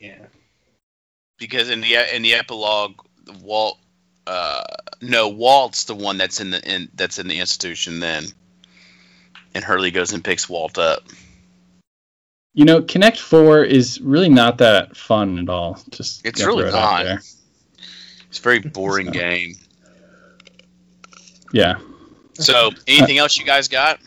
[0.00, 0.18] yeah.
[1.38, 2.94] because in the in the epilogue,
[3.42, 3.78] Walt.
[4.28, 4.62] Uh,
[5.00, 8.24] no, Walt's the one that's in the in that's in the institution then,
[9.54, 11.02] and Hurley goes and picks Walt up.
[12.52, 15.80] you know, Connect Four is really not that fun at all.
[15.90, 17.06] Just It's really it not.
[17.06, 19.54] It's a very boring So- game.
[21.52, 21.76] Yeah.
[22.34, 23.98] So, anything else you guys got?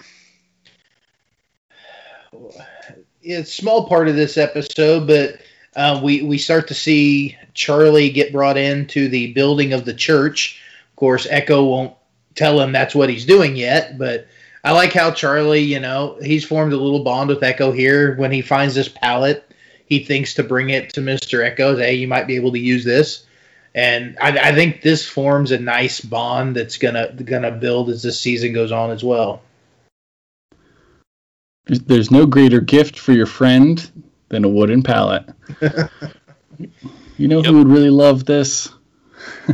[3.23, 5.39] it's a small part of this episode, but
[5.75, 10.61] uh, we we start to see Charlie get brought into the building of the church.
[10.91, 11.93] Of course, Eko won't
[12.35, 14.27] tell him that's what he's doing yet, but
[14.63, 18.15] I like how Charlie, you know, he's formed a little bond with Eko here.
[18.15, 19.43] When he finds this pallet,
[19.85, 21.77] he thinks to bring it to Mister Eko.
[21.77, 23.25] Hey, you might be able to use this.
[23.73, 28.19] And I, I think this forms a nice bond that's gonna gonna build as this
[28.19, 29.41] season goes on as well.
[31.65, 33.89] There's- There's no greater gift for your friend
[34.29, 35.25] than a wooden pallet.
[37.17, 37.45] you know Yep.
[37.45, 38.69] who would really love this?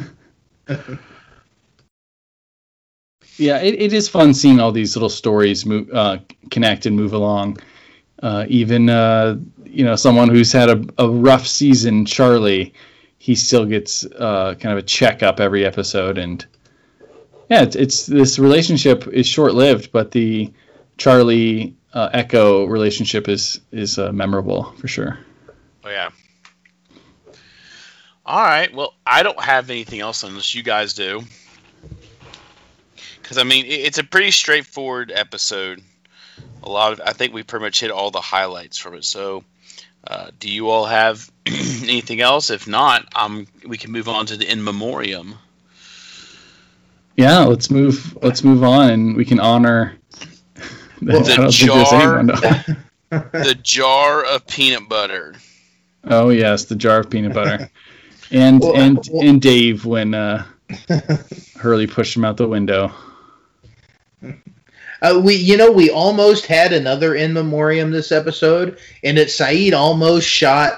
[3.37, 6.17] yeah, it, it is fun seeing all these little stories move, uh,
[6.49, 7.57] connect and move along.
[8.21, 12.73] Uh, even uh, you know someone who's had a, a rough season, Charlie,
[13.19, 16.45] he still gets uh, kind of a checkup every episode, and
[17.49, 20.51] yeah, it's, it's this relationship is short lived, but the
[20.97, 25.19] Charlie uh, Eko relationship is is uh, memorable for sure.
[25.83, 26.09] Oh yeah.
[28.27, 28.73] All right.
[28.73, 31.23] Well, I don't have anything else unless you guys do.
[33.21, 35.81] Because I mean, it's a pretty straightforward episode.
[36.61, 39.05] A lot of, I think we pretty much hit all the highlights from it.
[39.05, 39.45] So,
[40.05, 42.49] uh, do you all have anything else?
[42.49, 45.35] If not, um, we can move on to the in memoriam.
[47.15, 48.17] Yeah, let's move.
[48.21, 49.95] Let's move on, and we can honor.
[51.01, 52.23] Well, the I don't think there's jar-
[53.31, 55.35] the jar of peanut butter.
[56.03, 57.69] Oh yes, the jar of peanut butter,
[58.31, 60.45] and Well, and well- and Dave when uh,
[61.57, 62.91] Hurley pushed him out the window.
[64.99, 69.73] Uh, we, you know, we almost had another in memoriam this episode, and that Sayid
[69.77, 70.73] almost shot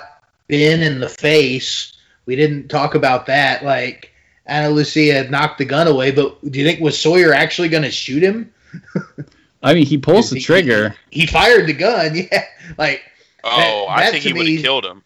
[0.50, 1.94] Ben in the face.
[2.26, 3.64] We didn't talk about that.
[3.64, 4.12] Like
[4.46, 7.84] Ana Lucia had knocked the gun away, but do you think was Sawyer actually going
[7.84, 8.54] to shoot him?
[9.64, 10.96] I mean, he pulls the He- trigger.
[11.12, 12.14] He, fired the gun.
[12.30, 12.44] Yeah,
[12.78, 13.02] like
[13.46, 15.02] Oh, That- I that think he would have killed him.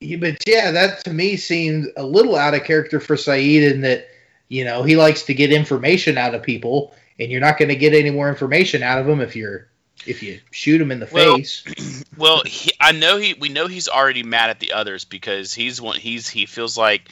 [0.00, 3.80] Yeah, but yeah, that to me seemed a little out of character for Sayid in
[3.80, 4.08] that,
[4.48, 7.76] you know, he likes to get information out of people, and you're not going to
[7.76, 9.68] get any more information out of him if you're
[10.06, 11.64] if you shoot him in the Well- face.
[12.16, 13.34] Well, he, I know he.
[13.34, 16.00] We know he's already mad at the others because he's one.
[16.00, 17.08] He's he feels like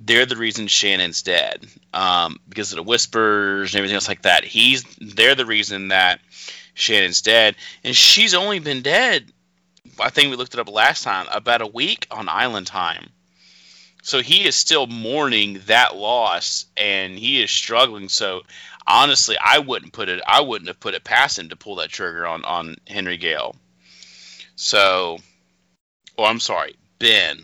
[0.00, 1.64] they're the reason Shannon's dead
[1.94, 4.42] um, because of the whispers and everything else like that.
[4.42, 6.18] He's they're the reason that
[6.74, 9.32] Shannon's dead, and she's only been dead.
[10.00, 13.10] I think we looked it up last time about a week on Island Time.
[14.02, 18.08] So he is still mourning that loss, and he is struggling.
[18.08, 18.42] So
[18.86, 20.20] honestly, I wouldn't put it.
[20.26, 23.54] I wouldn't have put it past him to pull that trigger on on Henry Gale.
[24.56, 25.18] So,
[26.16, 27.42] oh, I'm sorry, Ben.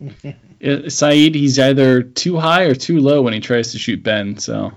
[0.64, 4.38] Uh, Sayid, he's either too high or too low when he tries to shoot Ben.
[4.38, 4.72] So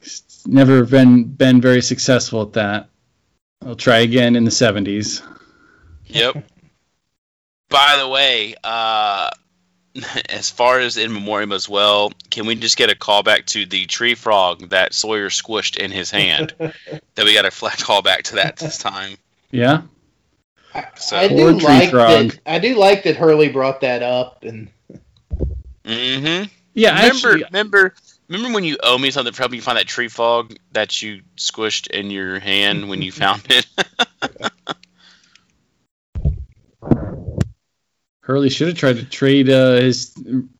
[0.00, 2.90] he's never been been very successful at that.
[3.64, 5.22] I'll try again in the 70s.
[6.06, 6.44] Yep.
[7.68, 9.30] By the way, uh,
[10.30, 13.84] as far as in memoriam as well, can we just get a callback to the
[13.86, 16.54] tree frog that Sawyer squished in his hand?
[16.58, 19.16] that we got a flat callback to that this time.
[19.50, 19.82] Yeah.
[20.74, 22.30] I, So- I Poor do tree like frog.
[22.30, 22.40] that.
[22.46, 24.68] I do like that Hurley brought that up, and
[25.84, 26.44] Mm-hmm.
[26.74, 27.94] Yeah, remember, actually, remember,
[28.28, 31.22] remember when you owe me something for helping you find that tree frog that you
[31.36, 33.66] squished in your hand when you found it?
[38.20, 40.14] Hurley should have tried to trade uh, his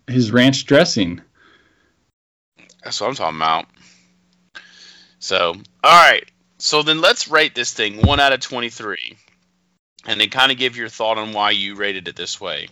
[0.06, 1.20] his ranch dressing.
[2.82, 3.66] That's what I'm talking about.
[5.18, 5.54] So,
[5.84, 6.24] all right.
[6.56, 9.16] So then let's rate this thing one out of 23.
[10.06, 12.68] And then kind of give your thought on why you rated it this way.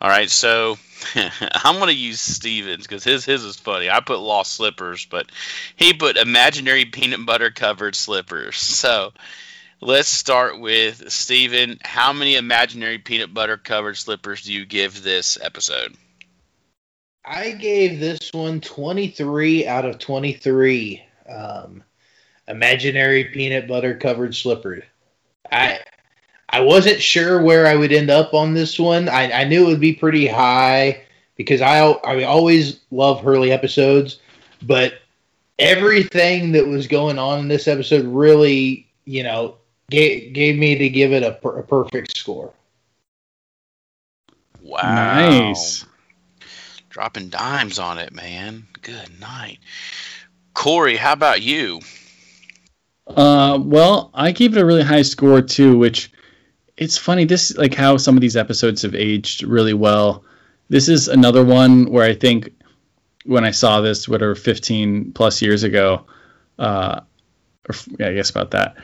[0.00, 0.30] All right.
[0.30, 0.78] So
[1.14, 3.90] I'm going to use Stevens because his, his is funny.
[3.90, 5.30] I put lost slippers, but
[5.76, 8.56] he put imaginary peanut butter covered slippers.
[8.56, 9.12] So
[9.80, 11.78] let's start with Steven.
[11.82, 15.96] How many imaginary peanut butter covered slippers do you give this episode?
[17.24, 21.02] I gave this one 23 out of 23.
[21.28, 21.84] Um,
[22.46, 24.84] imaginary peanut butter covered slippers.
[25.50, 25.80] I
[26.50, 29.08] I wasn't sure where I would end up on this one.
[29.08, 31.02] I, I knew it would be pretty high
[31.36, 34.20] because I I always love Hurley episodes,
[34.62, 34.94] but
[35.58, 39.56] everything that was going on in this episode really, you know,
[39.90, 42.52] gave, gave me to give it a, per, a perfect score.
[44.60, 44.82] Wow.
[44.82, 45.84] Nice.
[46.90, 48.66] Dropping dimes on it, man.
[48.82, 49.58] Good night.
[50.54, 51.80] Corey, how about you?
[53.06, 56.10] Uh, well, I gave it a really high score too, which
[56.78, 57.24] it's funny.
[57.24, 60.24] This like how some of these episodes have aged really well.
[60.68, 62.52] This is another one where I think
[63.24, 66.06] when I saw this, whatever, 15 plus years ago,
[66.58, 67.00] uh,
[67.68, 68.76] or yeah, I guess about that.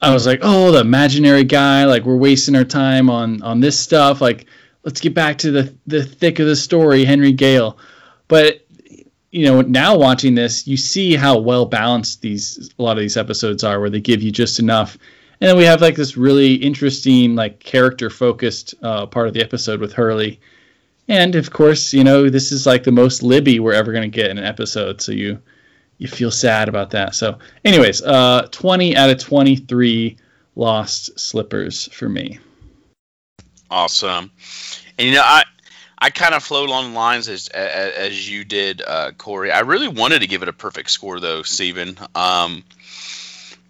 [0.00, 3.78] I was like, oh, the imaginary guy, like we're wasting our time on on this
[3.78, 4.20] stuff.
[4.20, 4.46] Like,
[4.82, 7.78] let's get back to the the thick of the story, Henry Gale.
[8.28, 8.66] But
[9.30, 13.16] you know, now watching this, you see how well balanced these a lot of these
[13.16, 14.98] episodes are, where they give you just enough,
[15.40, 19.42] and then we have like this really interesting, like character focused uh, part of the
[19.42, 20.40] episode with Hurley,
[21.08, 24.16] and of course, you know, this is like the most Libby we're ever going to
[24.16, 25.40] get in an episode, so you
[25.98, 27.14] you feel sad about that.
[27.14, 30.16] So, anyways, uh, twenty out of twenty three
[30.56, 32.38] lost slippers for me.
[33.70, 34.30] Awesome.
[34.98, 35.44] And you know, I
[35.98, 39.50] I kind of flowed along the lines as as, as you did, uh, Corey.
[39.50, 41.96] I really wanted to give it a perfect score, though, Steven.
[42.14, 42.64] Um,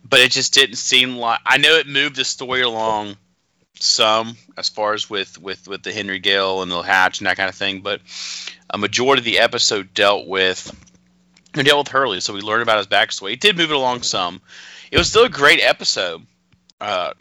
[0.04, 1.40] but it just didn't seem like.
[1.44, 3.16] I know it moved the story along
[3.80, 7.36] some, as far as with with with the Henry Gale and the Hatch and that
[7.36, 7.80] kind of thing.
[7.80, 8.00] But
[8.70, 10.70] a majority of the episode dealt with
[11.56, 13.34] it dealt with Hurley, so we learned about his backstory.
[13.34, 14.40] It did move it along some.
[14.90, 16.26] It was still a great episode.
[16.80, 17.14] Uh,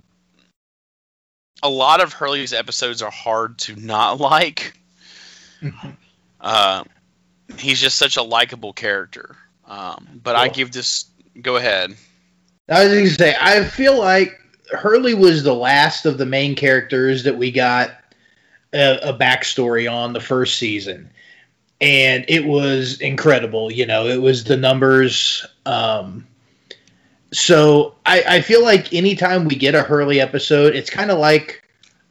[1.62, 4.78] a lot of Hurley's episodes are hard to not like.
[6.42, 6.84] uh,
[7.58, 9.38] he's just such a likable character.
[9.66, 11.06] Um, but I give this.
[11.42, 11.96] Go ahead.
[12.70, 14.40] I was going to say, I feel like
[14.72, 17.92] Hurley was the last of the main characters that we got
[18.74, 21.10] a, a backstory on the first season.
[21.82, 23.70] And it was incredible.
[23.70, 25.46] You know, it was the numbers.
[25.66, 26.26] Um,
[27.34, 31.64] so I, I feel like anytime we get a Hurley episode, it's kind of like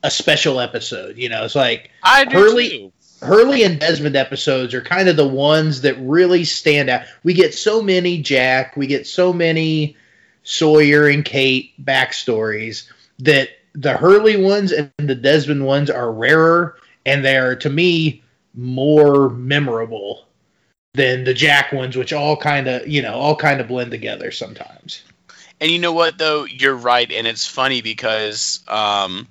[0.02, 1.16] a special episode.
[1.16, 2.92] You know, it's like I Hurley- too.
[3.22, 7.02] Hurley and Desmond episodes are kind of the ones that really stand out.
[7.22, 9.96] We get so many Jack, we get so many
[10.44, 12.88] Sawyer and Kate backstories
[13.20, 16.76] that the Hurley ones and the Desmond ones are rarer
[17.06, 18.22] and they are to me
[18.54, 20.26] more memorable
[20.94, 24.30] than the Jack ones, which all kind of you know all kind of blend together
[24.30, 25.02] sometimes.
[25.60, 29.26] And you know what though, you're right, and it's funny because um,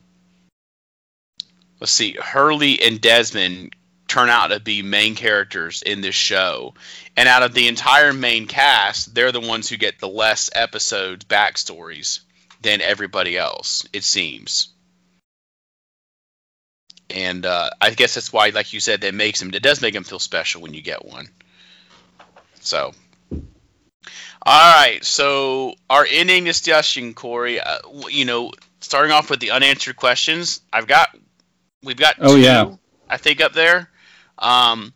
[1.79, 3.75] let's see, Hurley and Desmond
[4.07, 6.73] turn out to be main characters in this show,
[7.17, 11.25] and out of the entire main cast, they're the ones who get the less episodes
[11.25, 12.21] backstories
[12.61, 13.87] than everybody else.
[13.93, 14.69] It seems
[17.15, 19.53] and uh, I guess that's why, like you said, that makes him.
[19.53, 21.27] It does make him feel special when you get one.
[22.61, 22.93] So,
[24.41, 25.03] all right.
[25.03, 27.59] So our ending discussion, Corey.
[27.59, 30.61] Uh, you know, starting off with the unanswered questions.
[30.71, 31.15] I've got,
[31.83, 32.15] we've got.
[32.19, 32.75] Oh two, yeah.
[33.09, 33.89] I think up there.
[34.37, 34.93] Um,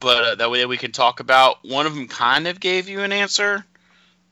[0.00, 2.08] but uh, that way we can talk about one of them.
[2.08, 3.64] Kind of gave you an answer.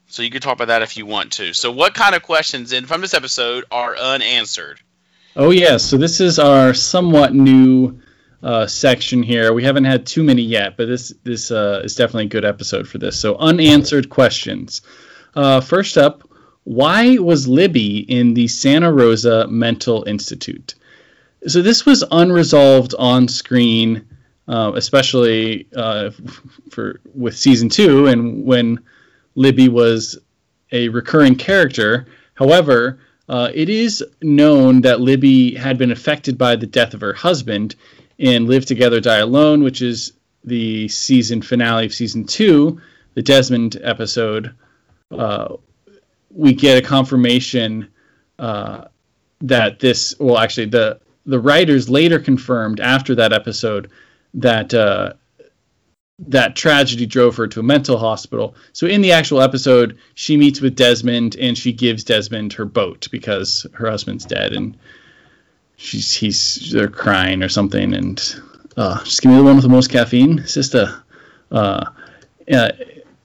[0.09, 1.53] So you can talk about that if you want to.
[1.53, 4.81] So, what kind of questions in from this episode are unanswered?
[5.37, 5.77] Oh yeah.
[5.77, 8.01] so this is our somewhat new
[8.43, 9.53] uh, section here.
[9.53, 12.89] We haven't had too many yet, but this this uh, is definitely a good episode
[12.89, 13.19] for this.
[13.19, 14.83] So unanswered questions.
[15.35, 16.29] Uh, first up,
[16.65, 20.75] why was Libby in the Santa Rosa Mental Institute?
[21.47, 24.07] So this was unresolved on screen,
[24.49, 26.11] uh, especially uh,
[26.71, 28.81] for with season two, and when
[29.35, 30.19] Libby was
[30.73, 32.07] a recurring character.
[32.35, 37.13] However, uh, it is known that Libby had been affected by the death of her
[37.13, 37.75] husband
[38.17, 40.13] in Live Together, Die Alone, which is
[40.45, 42.81] the season finale of season two,
[43.15, 44.55] the Desmond episode.
[45.11, 45.57] Uh,
[46.31, 47.89] we get a confirmation
[48.39, 48.85] uh,
[49.43, 53.91] that this, well, actually, the the writers later confirmed after that episode
[54.35, 55.15] that uh,
[56.21, 58.55] that tragedy drove her to a mental hospital.
[58.73, 63.09] So in the actual episode, she meets with Desmond and she gives Desmond her boat
[63.13, 64.77] because her husband's dead and
[65.77, 68.41] she's he's they're crying or something and
[68.77, 70.45] uh, just give me the one with the most caffeine.
[70.75, 71.03] A
[71.51, 71.85] uh,
[72.47, 72.71] yeah,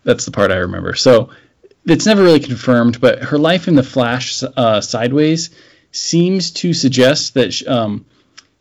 [0.03, 0.93] that's the part I remember.
[0.95, 1.29] So
[1.85, 5.49] it's never really confirmed, but her life in the Flash uh, sideways
[5.91, 8.05] seems to suggest that um,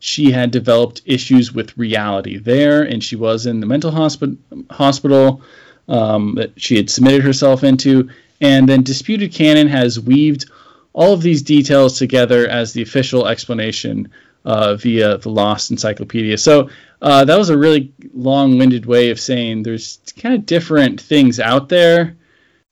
[0.03, 4.37] she had developed issues with reality there, and she was in the mental hospi-
[4.69, 5.41] hospital
[5.87, 8.09] um, that she had submitted herself into.
[8.41, 10.51] And then Disputed Canon has weaved
[10.91, 14.11] all of these details together as the official explanation
[14.43, 16.37] uh, via the Lost Encyclopedia.
[16.37, 16.69] So
[17.01, 21.39] uh, that was a really long winded way of saying there's kind of different things
[21.39, 22.17] out there,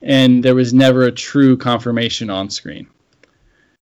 [0.02, 2.88] and there was never a true confirmation on screen.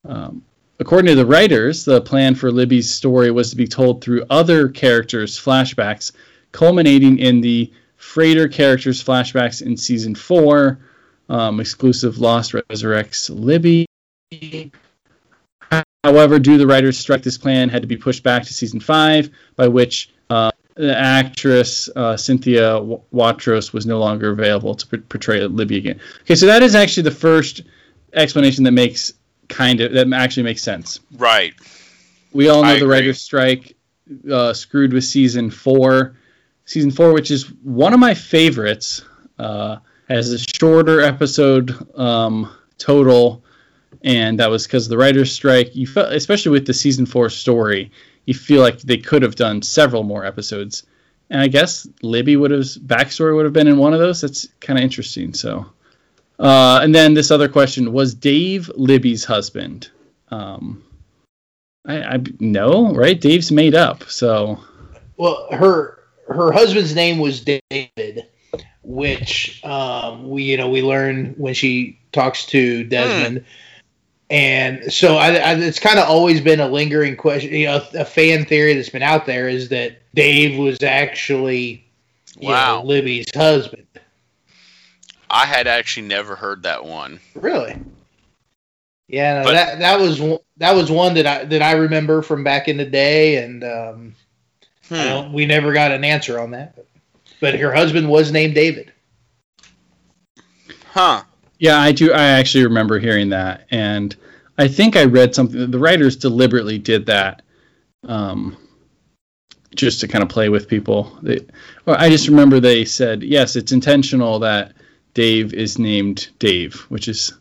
[0.03, 0.43] Um,
[0.79, 4.69] According to the writers, the plan for Libby's story was to be told through other
[4.69, 6.11] characters' flashbacks,
[6.51, 10.79] culminating in the Freighter characters' flashbacks in season four.
[11.29, 13.87] Um, exclusive Lost resurrects Libby.
[16.03, 18.79] However, due to the writers' strike, this plan had to be pushed back to season
[18.79, 22.79] five, by which uh, the actress uh, Cynthia
[23.13, 25.99] Watros was no longer available to portray Libby again.
[26.21, 27.63] Okay, so that is actually the first
[28.13, 29.13] explanation that makes
[29.47, 30.99] kind of that actually makes sense.
[31.15, 31.53] Right.
[32.33, 33.75] We all know I the writer's strike
[34.31, 36.17] uh, screwed with season four.
[36.65, 39.03] Season four, which is one of my favorites,
[39.39, 39.77] uh,
[40.09, 43.43] has a shorter episode um, total,
[44.01, 45.75] and that was because the writer's strike.
[45.75, 47.91] You felt, especially with the season four story,
[48.25, 50.83] you feel like they could have done several more episodes.
[51.29, 54.21] And I guess Libby would have backstory would have been in one of those.
[54.21, 55.33] That's kind of interesting.
[55.33, 55.65] So
[56.39, 59.89] uh, and then this other question was Dave Libby's husband?
[60.29, 60.83] Um,
[61.85, 63.19] I, I no, right?
[63.19, 64.03] Dave's made up.
[64.03, 64.59] So,
[65.17, 68.27] well, her her husband's name was David,
[68.83, 73.39] which um, we you know we learn when she talks to Desmond.
[73.39, 73.45] Mm.
[74.29, 77.53] And so I, I, it's kind of always been a lingering question.
[77.53, 81.87] You know, a, a, fan theory that's been out there is that Dave was actually
[82.41, 82.81] wow.
[82.81, 83.86] Know, Libby's husband.
[85.29, 87.19] I had actually never heard that one.
[87.35, 87.79] Really?
[89.07, 90.19] Yeah, no, but, that that was
[90.57, 94.15] that was one that I that I remember from back in the day, and um,
[94.89, 95.31] hmm.
[95.31, 96.75] we never got an answer on that.
[96.75, 96.87] But,
[97.39, 98.91] but her husband was named David.
[100.91, 101.23] Huh.
[101.59, 102.11] Yeah, I do.
[102.11, 104.15] I actually remember hearing that, and
[104.57, 105.71] I think I read something.
[105.71, 107.43] The writers deliberately did that,
[108.07, 108.57] um,
[109.73, 111.17] just to kind of play with people.
[111.21, 111.45] They,
[111.85, 114.73] well, I just remember they said, yes, it's intentional that
[115.17, 117.33] Dave is named Dave, which is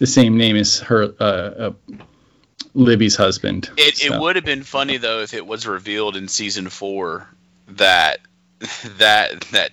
[0.00, 1.72] the same name as her uh, uh,
[2.74, 3.70] Libby's husband.
[3.76, 4.12] It, so.
[4.12, 7.28] it would have been funny though if it was revealed in season four
[7.68, 8.18] that
[8.98, 9.70] that that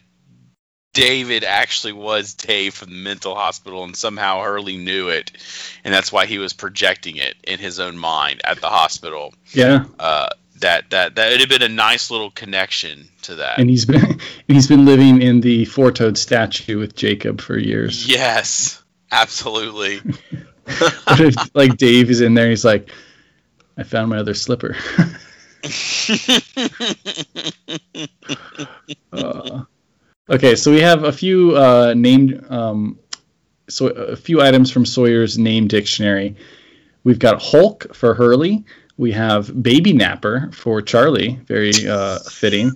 [0.93, 5.31] David actually was Dave from the mental hospital, and somehow Hurley knew it,
[5.83, 9.33] and that's why he was projecting it in his own mind at the hospital.
[9.53, 9.85] Yeah.
[9.97, 10.29] Uh,
[10.59, 13.59] that that that would have been a nice little connection to that.
[13.59, 18.07] And he's been he's been living in the four toed statue with Jacob for years.
[18.07, 18.81] Yes,
[19.11, 20.01] absolutely.
[21.05, 22.49] what if like Dave is in there?
[22.49, 22.89] He's like,
[23.77, 24.77] I found my other slipper.
[29.11, 29.63] uh,
[30.29, 32.97] okay, so we have a few uh, named um,
[33.67, 36.37] so a few items from Sawyer's name dictionary.
[37.03, 38.63] We've got Hulk for Hurley.
[38.97, 42.71] We have Baby Napper for Charlie, very uh, fitting.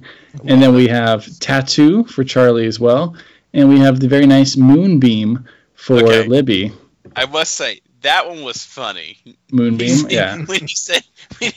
[0.45, 3.15] And then we have Tattoo for Charlie as well.
[3.53, 5.45] And we have the very nice Moonbeam
[5.76, 6.28] for Okay.
[6.28, 6.74] Libby.
[7.15, 9.18] I must say that one was funny.
[9.51, 10.38] Moonbeam, yeah.
[10.38, 11.03] when he said
[11.39, 11.51] when,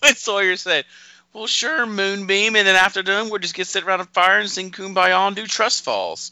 [0.00, 0.84] when Sawyer said,
[1.32, 4.50] "Well, sure, Moonbeam," and then after doing, we'll just get sit around a fire and
[4.50, 6.30] sing "Kumbaya" and do trust falls.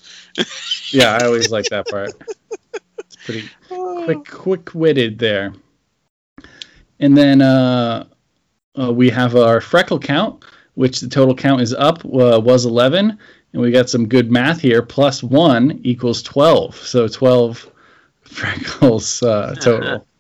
[0.91, 2.11] Yeah, I always like that part.
[2.99, 5.55] It's pretty quick, quick-witted there.
[7.03, 8.07] And then uh,
[8.79, 10.45] uh, we have our freckle count,
[10.75, 13.19] which the total count is up uh, was 11,
[13.53, 14.83] and we got some good math here.
[14.83, 17.71] Plus one equals 12, so 12
[18.23, 20.07] freckles uh, total.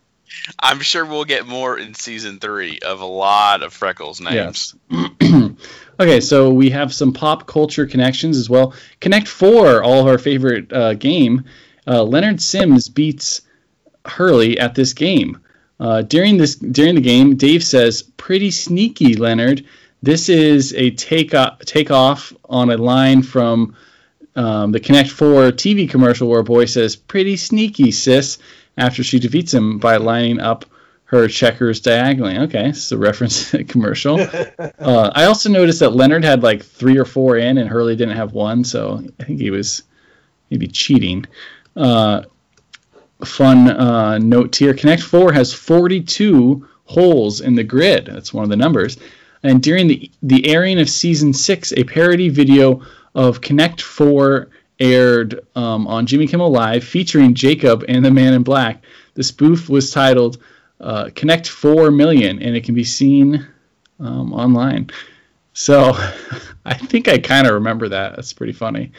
[0.58, 4.74] I'm sure we'll get more in season three of a lot of Freckles names.
[4.90, 5.52] Yes.
[6.00, 8.74] okay, so we have some pop culture connections as well.
[9.00, 11.44] Connect Four, all of our favorite uh, game.
[11.86, 13.42] Uh, Leonard Simms beats
[14.04, 15.41] Hurley at this game.
[15.82, 19.64] Uh, during this during the game, Dave says, "Pretty sneaky, Leonard."
[20.00, 21.34] This is a take
[21.66, 23.74] take off on a line from
[24.36, 28.38] um, the Connect Four TV commercial where a boy says, "Pretty sneaky, sis,"
[28.78, 30.66] after she defeats him by lining up
[31.06, 32.38] her checkers diagonally.
[32.38, 34.20] Okay, it's a reference to commercial.
[34.78, 38.16] uh, I also noticed that Leonard had like three or four in, and Hurley didn't
[38.16, 39.82] have one, so I think he was
[40.48, 41.26] maybe cheating.
[41.74, 42.22] Uh,
[43.24, 48.06] fun uh, note here: Connect Four has 42 holes in the grid.
[48.06, 48.98] That's one of the numbers.
[49.42, 52.82] And during the the airing of season six, a parody video
[53.14, 54.48] of Connect Four
[54.78, 58.84] aired um, on Jimmy Kimmel Live, featuring Jacob and the Man in Black.
[59.14, 60.38] The spoof was titled
[60.80, 63.46] uh, "Connect Four Million, and it can be seen
[63.98, 64.90] um, online.
[65.54, 65.92] So
[66.64, 68.16] I think I kind of remember that.
[68.16, 68.92] That's pretty funny.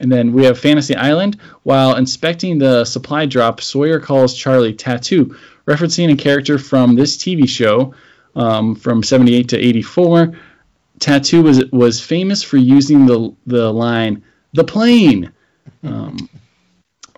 [0.00, 1.38] And then we have Fantasy Island.
[1.62, 5.36] While inspecting the supply drop, Sawyer calls Charlie Tattoo,
[5.66, 7.94] referencing a character from this TV show
[8.34, 10.32] um, from 78 to 84.
[10.98, 14.22] Tattoo was was famous for using the the line
[14.52, 15.32] "the plane."
[15.82, 16.28] Um,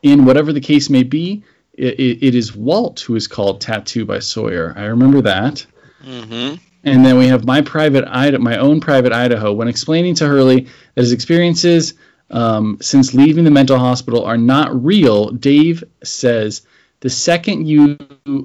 [0.03, 4.05] in whatever the case may be, it, it, it is Walt who is called Tattoo
[4.05, 4.75] by Sawyer.
[4.77, 5.65] I remember that.
[6.05, 6.57] Mm-hmm.
[6.85, 9.53] And then we have my private Idaho, my own private Idaho.
[9.53, 11.95] When explaining to Hurley that his experiences
[12.33, 16.63] um, since leaving the mental hospital are not real, Dave says,
[17.01, 17.99] "The second you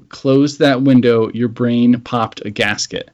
[0.10, 3.10] closed that window, your brain popped a gasket.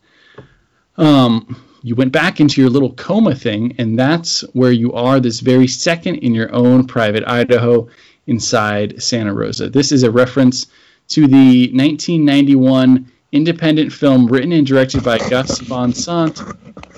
[0.98, 5.42] Um, you went back into your little coma thing, and that's where you are this
[5.42, 7.90] very second in your own private Idaho
[8.26, 9.70] inside Santa Rosa.
[9.70, 10.68] This is a reference
[11.10, 16.40] to the 1991 independent film written and directed by Gus Van Sant,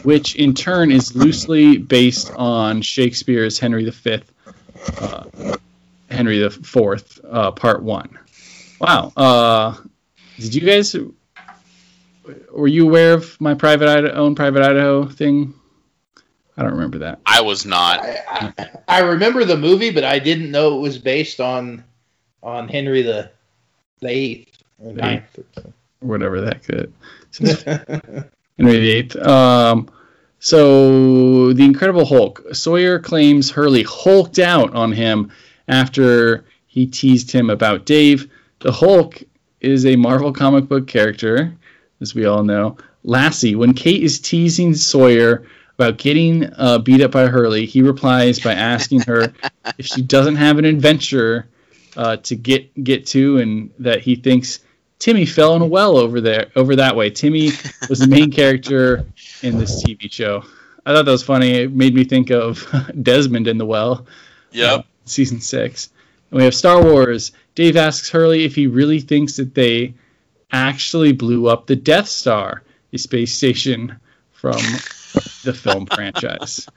[0.03, 4.19] which in turn is loosely based on Shakespeare's Henry V,
[4.99, 5.23] uh,
[6.11, 8.19] Henry IV, uh, Part One.
[8.79, 9.13] Wow.
[9.15, 9.75] Uh,
[10.37, 10.95] did you guys?
[12.51, 15.53] Were you aware of my private Idaho, own private Idaho thing?
[16.57, 17.19] I don't remember that.
[17.25, 17.99] I was not.
[18.01, 21.83] I, I, I remember the movie, but I didn't know it was based on
[22.43, 23.31] on Henry the
[24.01, 25.39] the eighth or ninth.
[25.57, 26.93] or whatever that could.
[28.57, 29.21] Henry VIII.
[29.21, 29.89] Um,
[30.39, 32.43] so the Incredible Hulk.
[32.53, 35.31] Sawyer claims Hurley hulked out on him
[35.67, 38.31] after he teased him about Dave.
[38.59, 39.23] The Hulk
[39.59, 41.53] is a Marvel comic book character,
[42.01, 42.77] as we all know.
[43.03, 45.45] Lassie, when Kate is teasing Sawyer
[45.75, 49.33] about getting uh, beat up by Hurley, he replies by asking her
[49.77, 51.47] if she doesn't have an adventure
[51.97, 54.59] uh, to get get to, and that he thinks
[54.99, 57.09] Timmy fell in a well over there, over that way.
[57.09, 57.51] Timmy
[57.89, 59.05] was the main character
[59.41, 60.43] in this TV show.
[60.85, 61.51] I thought that was funny.
[61.51, 62.65] It made me think of
[63.03, 64.05] Desmond in the well,
[64.51, 64.79] Yep.
[64.79, 65.89] uh, season six.
[66.31, 67.31] And we have Star Wars.
[67.55, 69.93] Dave asks Hurley if he really thinks that they
[70.51, 72.63] actually blew up the Death Star,
[72.93, 73.97] a space station
[74.31, 74.57] from
[75.43, 76.67] the film franchise.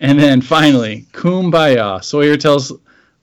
[0.00, 2.02] And then finally, Kumbaya.
[2.04, 2.72] Sawyer tells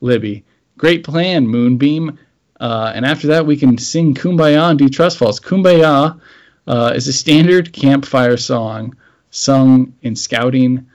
[0.01, 0.43] Libby,
[0.77, 2.17] "Great plan, Moonbeam.
[2.59, 5.39] Uh, and after that, we can sing Kumbaya and do Trust Falls.
[5.39, 6.19] Kumbaya
[6.67, 8.95] uh, is a standard campfire song
[9.29, 10.87] sung in scouting,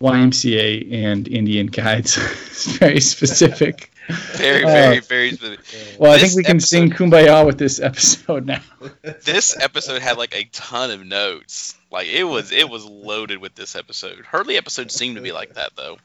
[0.00, 2.16] YMCA, and Indian guides.
[2.46, 3.88] it's very specific.
[4.32, 5.96] Very, very, uh, very specific.
[5.98, 8.60] Well, this I think we can episode, sing Kumbaya with this episode now.
[9.24, 11.78] this episode had like a ton of notes.
[11.90, 14.26] Like it was, it was loaded with this episode.
[14.26, 15.98] Hurley episodes seem to be like that, though.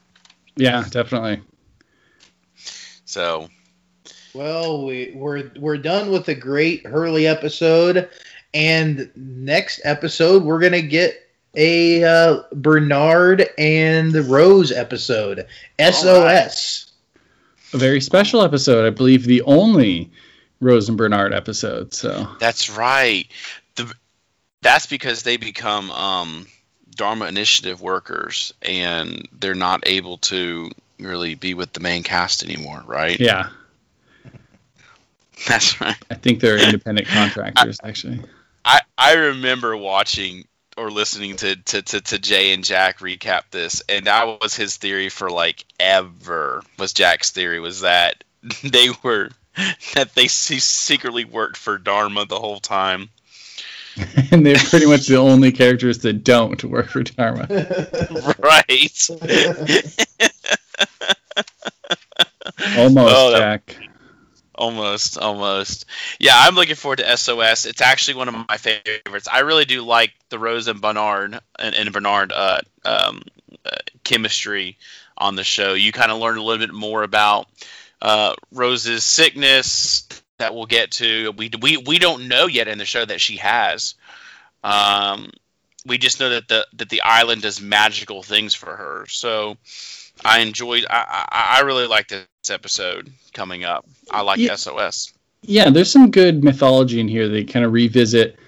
[0.54, 1.42] Yeah, definitely.
[3.04, 3.48] So.
[4.34, 8.08] Well, we, we're we're done with a great Hurley episode,
[8.54, 15.46] and next episode we're gonna get a uh, Bernard and Rose episode.
[15.80, 16.88] SOS
[17.72, 18.86] a very special episode.
[18.86, 20.10] I believe the only
[20.60, 21.94] Rose and Bernard episode.
[21.94, 23.26] So that's right.
[23.76, 23.92] The,
[24.62, 26.46] that's because they become um,
[26.94, 32.82] Dharma Initiative workers, and they're not able to really be with the main cast anymore,
[32.86, 33.18] right?
[33.18, 33.50] Yeah,
[35.46, 35.96] that's right.
[36.10, 38.20] I think they're independent contractors, I, actually.
[38.64, 40.44] I I remember watching
[40.76, 44.76] or listening to, to, to, to, Jay and Jack recap this, and that was his
[44.76, 46.62] theory for like ever.
[46.78, 48.22] Was Jack's theory was that
[48.62, 49.30] they were
[49.94, 53.10] that they secretly worked for Dharma the whole time.
[54.30, 57.48] and they're pretty much the only characters that don't work for Dharma.
[58.38, 59.08] right.
[62.76, 63.76] Almost, oh, Jack.
[64.58, 65.86] Almost, almost.
[66.18, 67.64] Yeah, I'm looking forward to SOS.
[67.64, 69.28] It's actually one of my favorites.
[69.30, 73.22] I really do like the Rose and Bernard and, and Bernard uh, um,
[73.64, 74.76] uh, chemistry
[75.16, 75.74] on the show.
[75.74, 77.46] You kind of learn a little bit more about
[78.02, 80.08] uh, Rose's sickness
[80.38, 81.30] that we'll get to.
[81.36, 83.94] We we we don't know yet in the show that she has.
[84.64, 85.30] Um,
[85.86, 89.06] we just know that the that the island does magical things for her.
[89.08, 89.56] So
[90.24, 90.86] I enjoyed.
[90.88, 93.86] I I, I really like this episode coming up.
[94.10, 94.54] I like yeah.
[94.54, 95.12] SOS.
[95.42, 97.28] Yeah, there's some good mythology in here.
[97.28, 98.38] They kind of revisit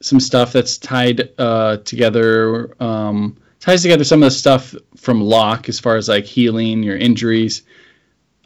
[0.00, 2.74] some stuff that's tied uh, together.
[2.82, 6.96] Um, ties together some of the stuff from Locke as far as like healing your
[6.96, 7.62] injuries.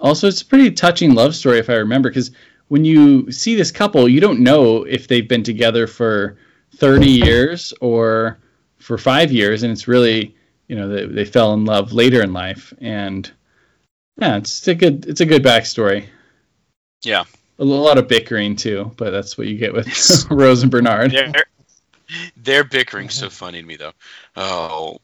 [0.00, 2.32] Also, it's a pretty touching love story if I remember, because
[2.68, 6.38] when you see this couple, you don't know if they've been together for
[6.76, 8.38] 30 years or
[8.78, 10.34] for five years, and it's really
[10.72, 13.30] you know they, they fell in love later in life, and
[14.16, 16.06] yeah, it's a good it's a good backstory.
[17.02, 17.24] Yeah,
[17.58, 19.86] a lot of bickering too, but that's what you get with
[20.30, 21.10] Rose and Bernard.
[21.10, 21.44] They're,
[22.38, 23.92] they're bickering so funny to me though.
[24.34, 24.96] Oh,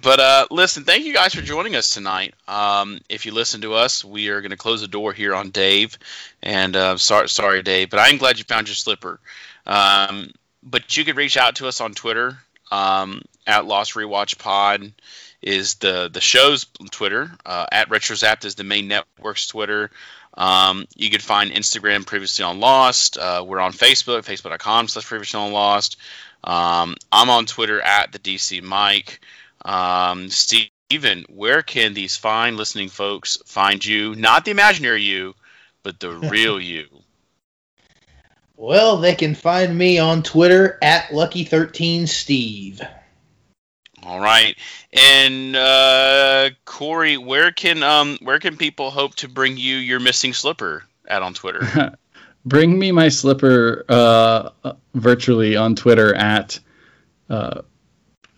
[0.00, 2.34] but uh, listen, thank you guys for joining us tonight.
[2.46, 5.50] Um, if you listen to us, we are going to close the door here on
[5.50, 5.98] Dave.
[6.40, 9.18] And uh, sorry, sorry, Dave, but I'm glad you found your slipper.
[9.66, 10.30] Um,
[10.62, 12.38] but you could reach out to us on Twitter
[12.72, 14.92] um, at Lost Rewatch Pod
[15.40, 17.30] is the the show's Twitter.
[17.44, 19.90] Uh, at RetroZapped is the main network's Twitter.
[20.34, 23.18] Um, you can find Instagram previously on Lost.
[23.18, 25.98] Uh, we're on Facebook, facebook.com slash previously on Lost.
[26.44, 29.20] Um, I'm on Twitter at the DC Mike.
[29.64, 34.14] Um, Steven, where can these fine listening folks find you?
[34.14, 35.34] Not the imaginary you,
[35.82, 36.86] but the real you.
[38.56, 42.80] Well, they can find me on Twitter at Lucky13Steve.
[44.04, 44.56] All right,
[44.92, 50.32] and uh, Corey, where can um where can people hope to bring you your missing
[50.32, 51.96] slipper at on Twitter?
[52.44, 54.50] bring me my slipper uh,
[54.94, 56.58] virtually on Twitter at
[57.30, 57.62] uh,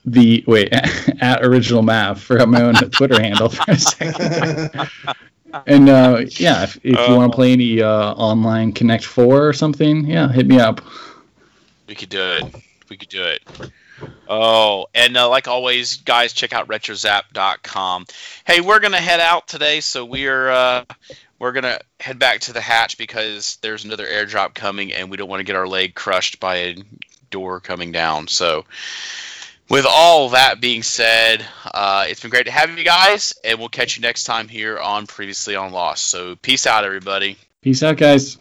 [0.04, 0.68] the wait
[1.20, 4.88] at original math for my own Twitter handle for a second.
[5.66, 7.36] and uh, yeah, if, if you want to oh.
[7.36, 10.82] play any uh, online Connect Four or something, yeah, hit me up.
[11.86, 12.54] We could do it.
[12.90, 13.42] We could do it.
[14.28, 18.06] Oh, and uh, like always, guys, check out retrozap.com.
[18.46, 20.84] Hey, we're gonna head out today, so we're uh,
[21.38, 25.28] we're gonna head back to the hatch because there's another airdrop coming, and we don't
[25.28, 26.76] want to get our leg crushed by a
[27.30, 28.28] door coming down.
[28.28, 28.64] So,
[29.68, 33.68] with all that being said, uh, it's been great to have you guys, and we'll
[33.68, 36.06] catch you next time here on Previously on Lost.
[36.06, 37.36] So, peace out, everybody.
[37.60, 38.38] Peace out, guys.